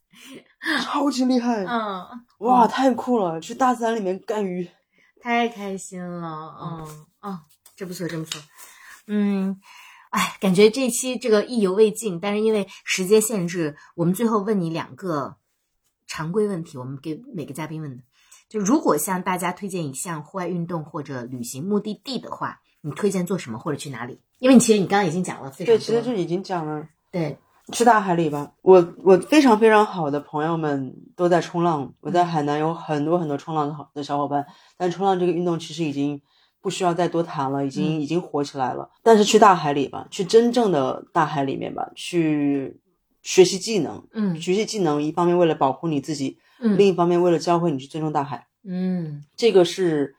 [0.82, 2.04] 超级厉害，嗯，
[2.38, 3.40] 哇，太酷了！
[3.40, 4.68] 去大自然里面干鱼，
[5.22, 6.26] 太开心了，
[6.60, 7.40] 嗯哦，
[7.76, 8.42] 这不错，这不错，
[9.06, 9.60] 嗯。
[10.10, 15.36] 哎，感觉这期这个意犹未尽，但是因为时间限制，我们最后问你两个
[16.06, 18.02] 常规问题，我们给每个嘉宾问的。
[18.48, 24.20] 就如果向大家推荐一项户外运动或者旅行目的地的话，你推荐做什么或者去哪里？
[24.38, 26.88] 因为你其实你刚刚已经讲了非常对，其实就已经讲了。
[27.10, 27.36] 对，
[27.72, 34.46] 去大海里吧，我我非常非常好的朋友们都在冲浪，我在海南有很多很多冲浪的好的小伙伴，
[34.78, 36.22] 但冲浪这个运动其实已经
[36.60, 38.90] 不需要再多谈了，已经已经火起来了。
[39.02, 42.80] 但是去大海里吧，去真正的大海里面吧，去
[43.22, 48.46] 学习技能，嗯学习技能，一方面为了保护你自己，嗯另一方面为了教会你去尊重大海。
[48.64, 50.16] 嗯这个是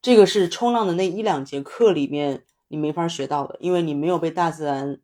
[0.00, 4.98] 这个是冲浪的那一两节课里面你没法学到的，因为你没有被大自然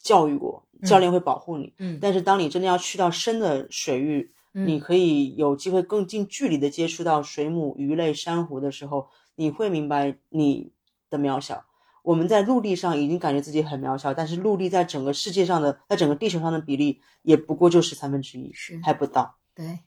[0.00, 1.72] 教育过，教练会保护你。
[1.78, 10.72] 嗯但是当你真的要去到深的水域，嗯你可以有机会更近距离的接触到水母、鱼类、珊瑚的时候，你会明白你
[11.08, 11.64] 的渺小。
[12.02, 19.36] 我们在陆地上已经感觉自己很渺小，但是陆地在整个世界上的，在整个地球上的比例也不过就是三分之一，是还不到。
[19.54, 19.80] 对，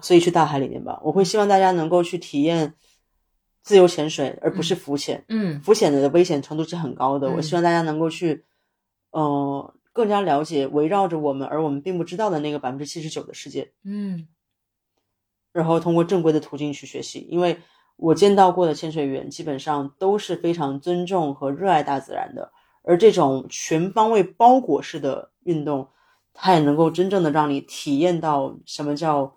[0.00, 2.74] 所以去大海里面吧，我会希望大家能够去体验
[3.62, 5.24] 自由潜水，而不是浮潜。
[5.28, 8.44] 嗯浮潜的危险程度是很高的，嗯我希望大家能够去，
[9.10, 14.28] 呃，更加了解围绕着我们而我们并不知道的那个百分之七十九的世界，嗯
[15.52, 17.26] 然后通过正规的途径去学习。
[17.30, 17.58] 因为
[17.96, 25.88] 我见到过的潜水员基本上都是非常尊重和热爱大自然的，而这种全方位包裹式的运动，
[26.34, 29.36] 它也能够真正的让你体验到什么叫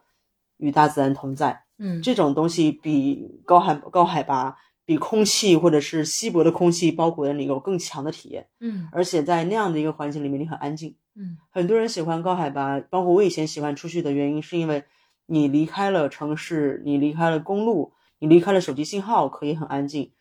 [0.58, 1.64] 与大自然同在。
[1.82, 10.98] 嗯这种东西比高海高海拔、比空气或者是稀薄的空气包裹的你有更强的体验，嗯而且在那样的一个环境里面，你很安静。
[11.16, 14.84] 嗯很多人喜欢高海拔，包括我以前喜欢出去的原因，是因为
[15.26, 20.12] 你离开了城市，你离开了公路，你离开了手机信号，可以很安静。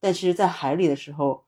[0.00, 1.44] 但其实，在海里的时候，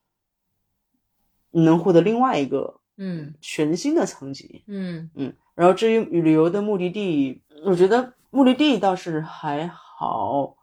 [1.50, 4.64] 你能获得另外一个嗯全新的层级。
[4.66, 10.56] 嗯嗯，然后至于旅游的目的地，我觉得目的地倒是还好，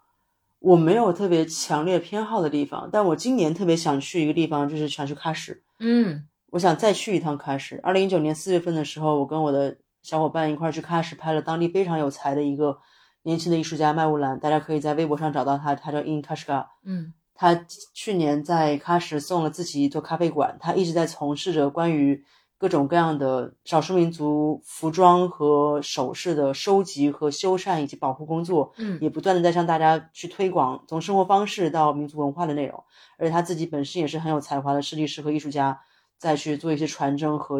[0.60, 2.90] 我没有特别强烈偏好的地方。
[2.92, 5.62] 但我今年特别想去一个地方，就是想去喀什。
[5.80, 7.80] 嗯我想再去一趟喀什。
[7.84, 12.80] 二零一九年四月份的时候，我跟我的小伙伴一块去喀什拍了当地非常有才的一个
[13.28, 16.66] 年轻的艺术家麦乌兰，大家可以在微博上找到他，他叫 In Kashgar。
[16.86, 22.24] 嗯他去年在喀什送了自己一座咖啡馆，他一直在从事着关于
[22.58, 32.82] 各种各样的少数民族服装和首饰的收集和修缮以及保护工作，嗯也不断的在向大家去推广从生活方式到民族文化的内容。
[33.18, 35.82] 而且他自己本身也是很有才华的设计师和艺术家，
[36.18, 37.60] 再去做一些传承和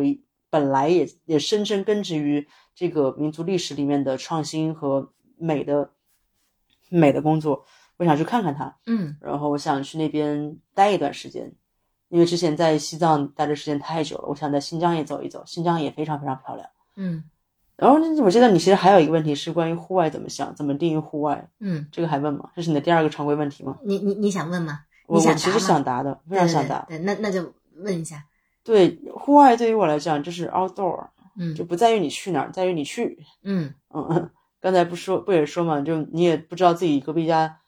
[0.50, 5.90] 本来也也深深根植于这个民族历史里面的创新和美的
[6.90, 7.66] 美的工作。
[7.98, 8.78] 我想去看看它。
[8.86, 11.52] 嗯然后我想去那边待一段时间，
[12.10, 16.70] 因为之前在西藏待的时间太久了，我想在新疆也走一走，新疆也非常非常漂亮。
[16.96, 17.24] 嗯
[17.76, 22.50] 然后我记得你其实还有一个问题是关于户外怎么想，怎么定义户外，嗯，这个还问吗？
[22.56, 23.78] 这是你的第二个常规问题吗？
[23.84, 24.80] 你你你想问吗？
[25.06, 26.84] 我我其实想答的，非常想答。
[26.88, 28.26] 对，对对那那就问一下。
[28.64, 31.08] 对，户外对于我来讲就是 outdoor，
[31.38, 33.24] 嗯就不在于你去哪儿，在于你去。
[33.44, 34.30] 嗯嗯，
[34.62, 37.60] 刚才不说不也说嘛，就你也不知道自己隔壁家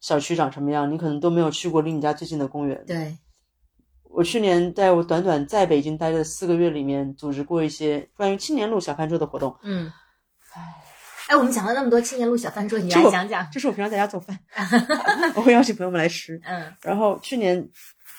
[0.00, 2.82] 小区长什么样，你可能都没有去过离你家最近的公园。
[2.86, 3.16] 对，
[4.04, 9.56] 我去年在我短短在北京待的四个月里面，组织过一些关于青年路小饭桌的活动。
[9.62, 9.92] 嗯。
[10.54, 10.62] 唉，
[11.28, 13.46] 哎，我们讲了那么多青年路小饭桌，你来讲讲。
[13.50, 14.38] 这是我平常在家做饭，
[15.36, 16.40] 我会邀请朋友们来吃。
[16.44, 17.68] 嗯然后去年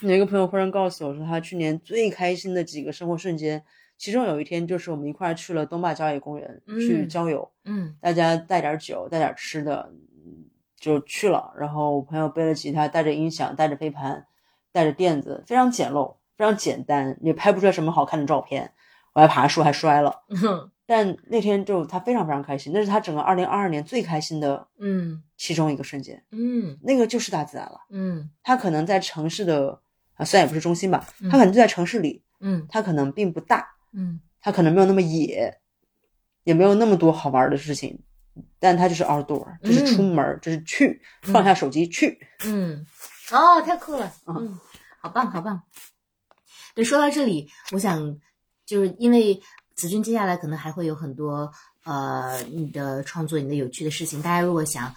[0.01, 3.63] 有一个朋友忽然告诉我说，他去年最开心的几个生活瞬间，
[3.97, 9.93] 其中有一天就是我们一块儿去了东坝郊野公园、嗯去郊游，嗯大家带点酒，带点吃的，
[10.25, 11.53] 嗯就去了。
[11.57, 14.25] 然后我朋友背了吉他，带着音响，带着飞盘，
[14.71, 18.71] 带着垫子，非常简陋，非常简单，也拍不出来什么好看的照片。
[19.13, 20.23] 我还爬树，还摔了。
[20.29, 26.21] 嗯但那天就他非常非常开心，那是他整个二零二二年最开心的嗯其中一个瞬间。
[26.31, 27.79] 嗯那个就是大自然了。
[27.89, 29.79] 嗯他可能在城市的
[30.15, 35.57] 啊，虽然也不是中心吧，嗯他可能就在城市里，嗯他可能并不大，嗯他可能没有那么野，
[36.43, 37.97] 也没有那么多好玩的事情，
[38.59, 42.19] 但他就是 outdoor，就是出门，就是去放下手机去。
[42.45, 42.85] 嗯，
[43.31, 44.59] 哦，太酷了，嗯，
[44.99, 45.61] 好棒，好棒。
[46.75, 48.19] 对，说到这里，我想
[48.65, 49.41] 就是因为
[49.75, 51.51] 子君接下来可能还会有很多
[51.85, 54.93] 呃你的创作、你的有趣的事情，大家如果想。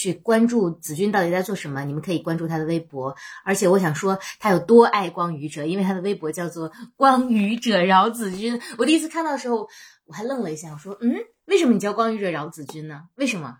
[0.00, 1.84] 去关注子君到底在做什么？
[1.84, 8.58] 你们可以关注他的微博，而且我想说他有多爱光语者，因为他的微博叫做“光语者饶子君”。
[8.78, 9.68] 我第一次看到的时候，
[10.06, 13.02] 我还愣了一下，我说：“嗯，为什么你叫光语者饶子君呢？
[13.16, 13.58] 为什么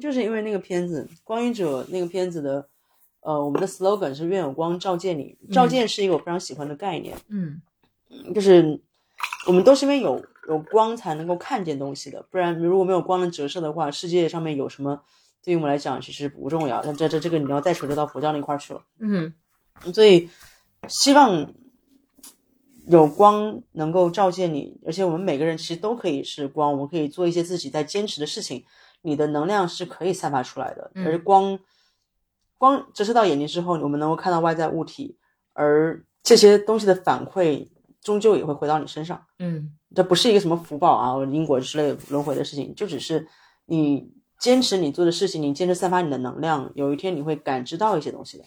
[0.00, 2.68] 就是因为那个片子《光与者》那个片子的，
[3.22, 5.36] 呃，我们的 slogan 是“愿有光照见你”。
[5.50, 7.60] 照见是一个我非常喜欢的概念，？”嗯
[8.32, 8.80] 就是
[9.48, 15.02] 我们都是因为有有光才能够看见东西的，不然如果没有光的折射的话，世界上面有什么
[15.42, 16.82] 对于我们来讲其实不重要。
[16.82, 18.82] 但这这这个你要再扯就到佛教那块儿去了。
[19.00, 19.32] 嗯
[19.92, 20.28] 所以
[20.88, 21.52] 希望
[22.86, 28.64] 有光能够照见你，而且我们每个人其实都可以是光，我们可以做一些自己在坚持的事情，
[29.02, 30.90] 你的能量是可以散发出来的。
[30.94, 31.58] 嗯而光
[32.58, 35.16] 光折射到眼睛之后，我们能够看到外在物体，
[35.52, 37.68] 而这些东西的反馈
[38.00, 39.24] 终究也会回到你身上。
[39.38, 43.28] 嗯这不是一个什么福报啊、因果之类轮回的事情，就只是
[43.66, 44.10] 你
[44.42, 48.44] 坚持你做的事情，你坚持散发你的能量，有一天你会感知到一些东西的。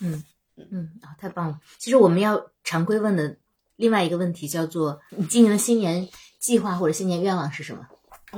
[0.00, 0.24] 嗯
[0.56, 1.60] 嗯啊，太棒了！
[1.78, 3.36] 其实我们要常规问的
[3.76, 6.08] 另外一个问题叫做：你今年的新年
[6.40, 7.86] 计划或者新年愿望是什么？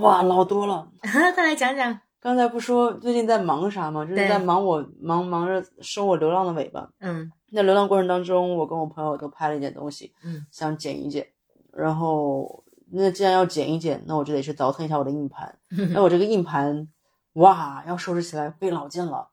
[0.00, 0.88] 哇，老多了。
[1.00, 2.00] 快来讲讲。
[2.18, 4.04] 刚才不说最近在忙啥吗？
[4.04, 6.90] 就是在忙我忙忙着收我流浪的尾巴。
[6.98, 11.24] 嗯那流浪过程当中，我跟我朋友都拍了一点东西，嗯想剪一剪。
[11.72, 15.57] 然后那既然要剪一剪，那我就得去倒腾一下我的硬盘。
[15.92, 16.88] 那我这个硬盘，
[17.37, 19.28] 哇，要收拾起来费老劲了。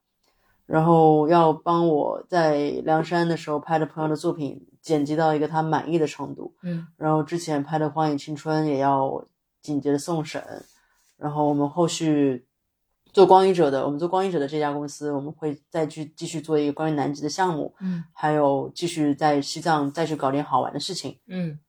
[0.65, 6.55] 然后要帮我在梁山的时候拍的朋友的作品剪辑到一个他满意的程度。
[6.63, 9.25] 嗯然后之前拍的《荒野青春》也要
[9.61, 10.41] 紧接着送审，
[11.17, 12.45] 然后我们后续
[13.11, 21.19] 做光影者的，我们做光影者的这家公司，我们会再去继续做一个关于南极的项目，嗯还有继续在西藏再去搞点好玩的事情。
[21.27, 21.59] 嗯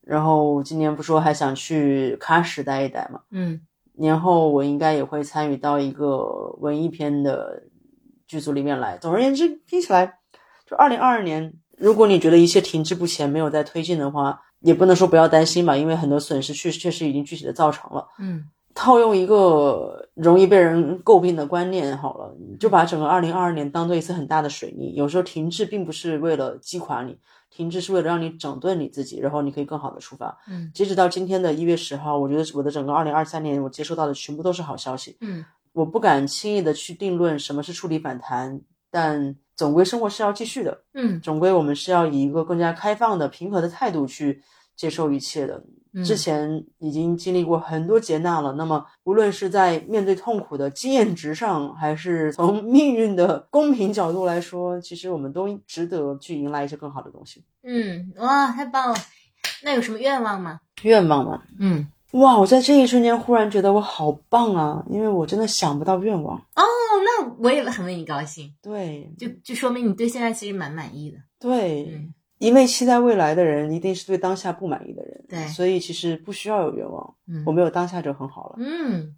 [0.00, 3.60] 然后今年不说还想去喀什待一待嘛，嗯
[4.00, 7.62] 年后我应该也会参与到一个文艺片的
[8.26, 8.96] 剧组里面来。
[8.96, 10.18] 总而言之，听起来
[10.66, 18.08] 就二零二二年，如果你觉得一切停滞不前，没有在推进的话，也不能说不要担心吧，因为很多损失确确实已经具体的造成了。
[18.18, 24.94] 嗯套用一个容易被人诟病的观念好了，就把整个二零二二年当做一次很大的水逆。
[24.94, 27.18] 有时候停滞并不是为了击垮你，
[27.50, 30.38] 停滞是为了让你整顿你自己，然后你可以更好的出发。
[30.48, 35.16] 嗯截止到今天的一月十号，我觉得我的整个二零二三年我接收到的全部都是好消息。
[35.20, 44.42] 嗯我不敢轻易的去定论什么是触底反弹，但总归生活是要继续的，嗯总归我们是要以一个更加开放的、平和的态度去
[44.74, 45.62] 接受一切的。
[45.92, 57.44] 嗯，之前已经经历过很多劫难了，那么无论是在面对痛苦的经验值上，还是从命运的公平角度来说，其实我们都值得去迎来一些更好的东西。
[57.62, 58.96] 嗯哇，太棒了！
[59.62, 60.60] 那有什么愿望吗？
[60.82, 62.36] 愿望吗，嗯哇！
[62.38, 66.36] 我在这一瞬间忽然觉得我好棒啊，因为我真的想不到愿望。
[66.36, 66.62] 哦，
[67.04, 71.18] 那我也很为你高兴，对就就说明你对现在其实蛮满意的。
[71.38, 75.24] 对，嗯一味期待未来的人，一定是对当下不满意的人。
[75.28, 78.56] 对所以其实不需要有愿望，嗯我们有当下就很好了。
[78.58, 79.14] 嗯，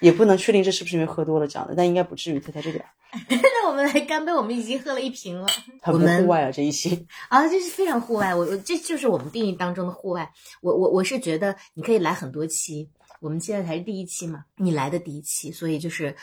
[0.00, 2.90] 也不能确定这是不是因为喝多了讲的，但应该不至于特在这点儿。
[3.30, 5.46] 那我们来干杯，我们已经喝了一瓶了。
[5.80, 7.06] 很我们不户外啊，这一期。
[7.30, 10.30] 啊，这是非常户外，我我这就是我们定义当中的户外。
[10.60, 16.14] 我我我是觉得你可以来很多期，我们现在才是第一期嘛，你来的第一期，所以就是，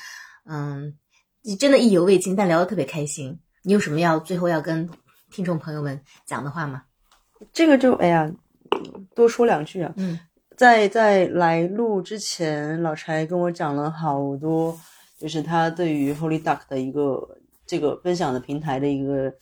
[0.45, 0.95] 嗯，
[1.41, 3.39] 你真的意犹未尽，但聊得特别开心。
[3.63, 4.87] 你有什么要最后要跟
[5.33, 6.83] 听众朋友们讲的话吗？
[7.51, 8.31] 这个就哎呀，
[9.15, 9.91] 多说两句啊。
[9.97, 10.19] 嗯
[10.55, 14.79] 在在来录之前，老柴跟我讲了好多，
[15.19, 19.33] 就是他对于 Holy Duck 的一个这个分享的平台的一个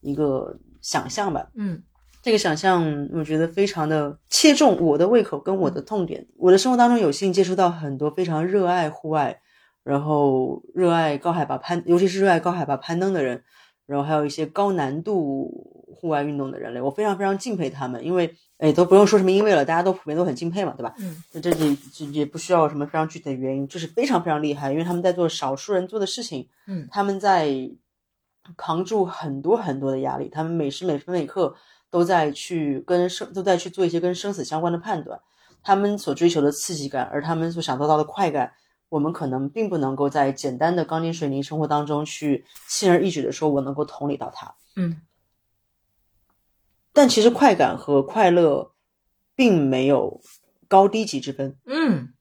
[0.00, 1.48] 一个想象吧。
[1.56, 1.82] 嗯
[2.22, 6.24] 这个想象我觉得非常的切中我的胃口跟我的痛点。
[6.36, 9.40] 我的生活当中有幸接触到很多非常热爱户外，
[9.82, 13.42] 然后热爱高海拔攀，尤其是热爱高海拔攀登的人，
[13.90, 15.50] 然后还有一些高难度
[15.96, 20.94] 户外运动的人类，我非常非常敬佩他们，因为哎都不用说什么因为了，大家都普遍都很敬佩嘛，对吧？
[20.98, 27.68] 嗯那这里这也不需要什么非常具体的原因，就是非常非常厉害，因为他们在做少数人做的事情，嗯他们在
[28.56, 31.54] 扛住很多很多的压力，他们每时每分每刻
[31.90, 35.20] 都在去跟生都在去做一些跟生死相关的判断，
[35.62, 38.52] 他们所追求的刺激感，而他们所想得到的快感，
[38.90, 45.00] 我们可能并不能够在简单的钢筋水泥生活当中去轻而易举的说我能够同理到他，嗯
[46.92, 48.72] 但其实快感和快乐
[49.36, 50.20] 并没有
[50.68, 52.12] 高低级之分，嗯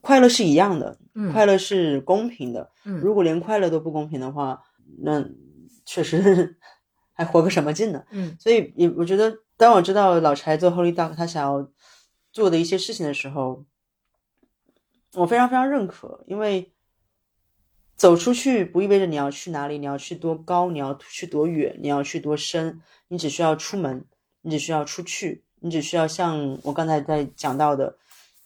[0.00, 2.70] 快乐是一样的，嗯快乐是公平的。
[2.84, 4.62] 嗯如果连快乐都不公平的话，
[5.02, 5.22] 那
[5.84, 6.56] 确实
[7.12, 8.02] 还活个什么劲呢？
[8.10, 11.68] 嗯所以也我觉得，当我知道老柴做 Holy Duck 他想要
[12.32, 13.64] 做的一些事情的时候，
[15.14, 16.72] 我非常非常认可，因为
[17.96, 24.04] 走出去不意味着你要去哪里，你要去多高，你要去多远，你要去多深，你只需要出门，
[24.42, 27.96] 你只需要出去，你只需要像我刚才在讲到的，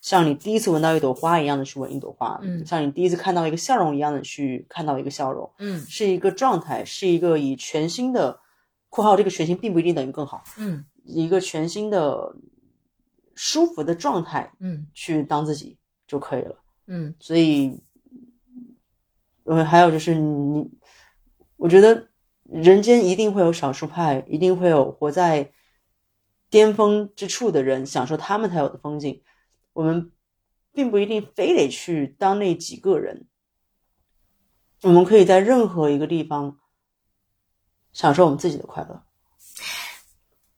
[0.01, 5.81] 像你第一次闻到一朵花一样的去闻一朵花，嗯像你第一次看到一个笑容一样的去看到一个笑容，嗯。
[5.87, 8.39] 是一个状态，是一个以全新的
[8.89, 12.37] （括号这个全新并不一定等于更好）嗯一个全新的
[13.35, 14.87] 舒服的状态嗯。
[14.95, 15.77] 去当自己
[16.11, 16.57] 就可以了。
[16.87, 17.81] 嗯所以，
[19.45, 20.69] 呃，还有就是你，
[21.57, 22.09] 我觉得
[22.43, 25.53] 人间一定会有少数派，一定会有活在
[26.49, 29.23] 巅峰之处的人，享受他们才有的风景。
[29.73, 30.11] 我们
[30.73, 33.29] 并不一定非得去当那几个人，
[34.83, 36.59] 我们可以在任何一个地方
[37.93, 39.05] 享受我们自己的快乐。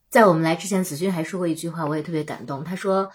[0.09, 2.65] 在我们来之前，子君还说过一句话，我也特别感动。
[2.65, 3.11] 他说：“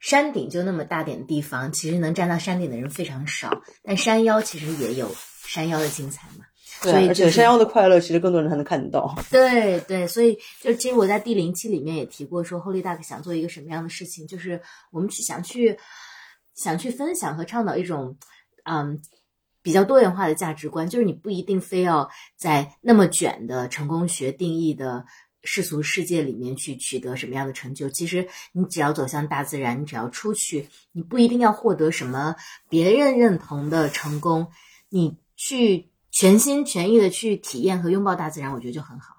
[0.00, 5.08] 山顶就那么大点地方，其实能站到山顶的人非常少，但山腰其实也有
[5.46, 6.46] 山腰的精彩嘛。
[6.82, 9.14] 对啊，所以就是而且山腰的快乐，其实更多人才能看得到。
[9.30, 15.78] 对对，所以就其实我在第零期里面也提过，说 Holy Duck 想做一个什么样的事情，就是我们去想去
[16.54, 18.16] 想去分享和倡导一种
[18.64, 18.98] 嗯
[19.62, 25.04] 比较多元化的价值观，就是你不一定非要在那么卷的成功学定义的。
[25.42, 27.88] 世俗世界里面去取得什么样的成就？
[27.88, 32.36] 其实你只要走向大自然，你只要出去，你不一定要获得什么
[32.68, 34.48] 别人认同的成功，
[34.88, 39.16] 你去全心全意的去体验和拥抱大自然，我觉得就很好。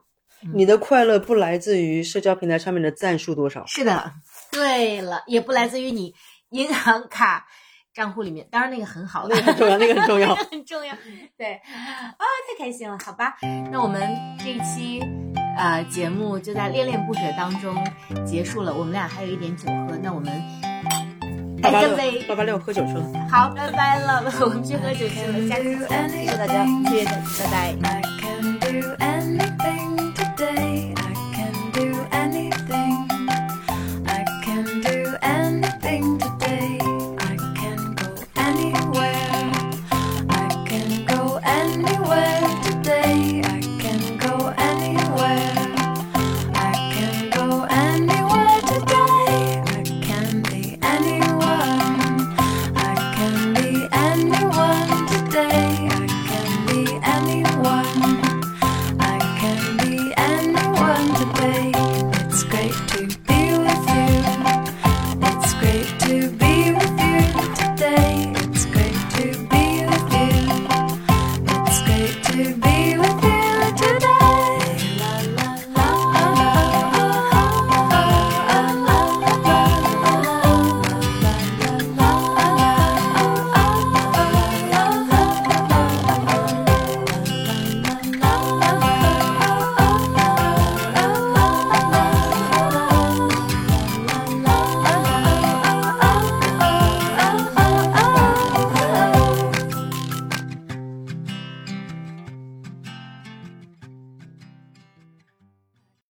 [0.54, 4.14] 你的快乐不来自于社交平台上面的赞数多少，是的，
[4.52, 6.16] 对了，也不来自于你
[6.50, 7.48] 银行卡
[7.94, 10.36] 账户里面，当然那个很好了，那个很重要，那个很重要。
[10.50, 10.98] 很重要。
[11.38, 12.18] 对，啊，
[12.48, 13.38] 太开心了，好吧，
[13.72, 14.02] 那我们
[14.40, 15.00] 这一期
[15.58, 17.76] 呃节目就在恋恋不舍当中
[18.26, 20.32] 结束了，我们俩还有一点酒喝，那我们
[21.62, 23.04] 干杯，八八六喝酒去了。
[23.30, 26.66] 好，拜拜了， 我们去喝酒去了，下次见，谢谢大家。
[26.90, 27.22] 谢谢大家，
[27.52, 27.76] 拜
[29.58, 30.01] 拜。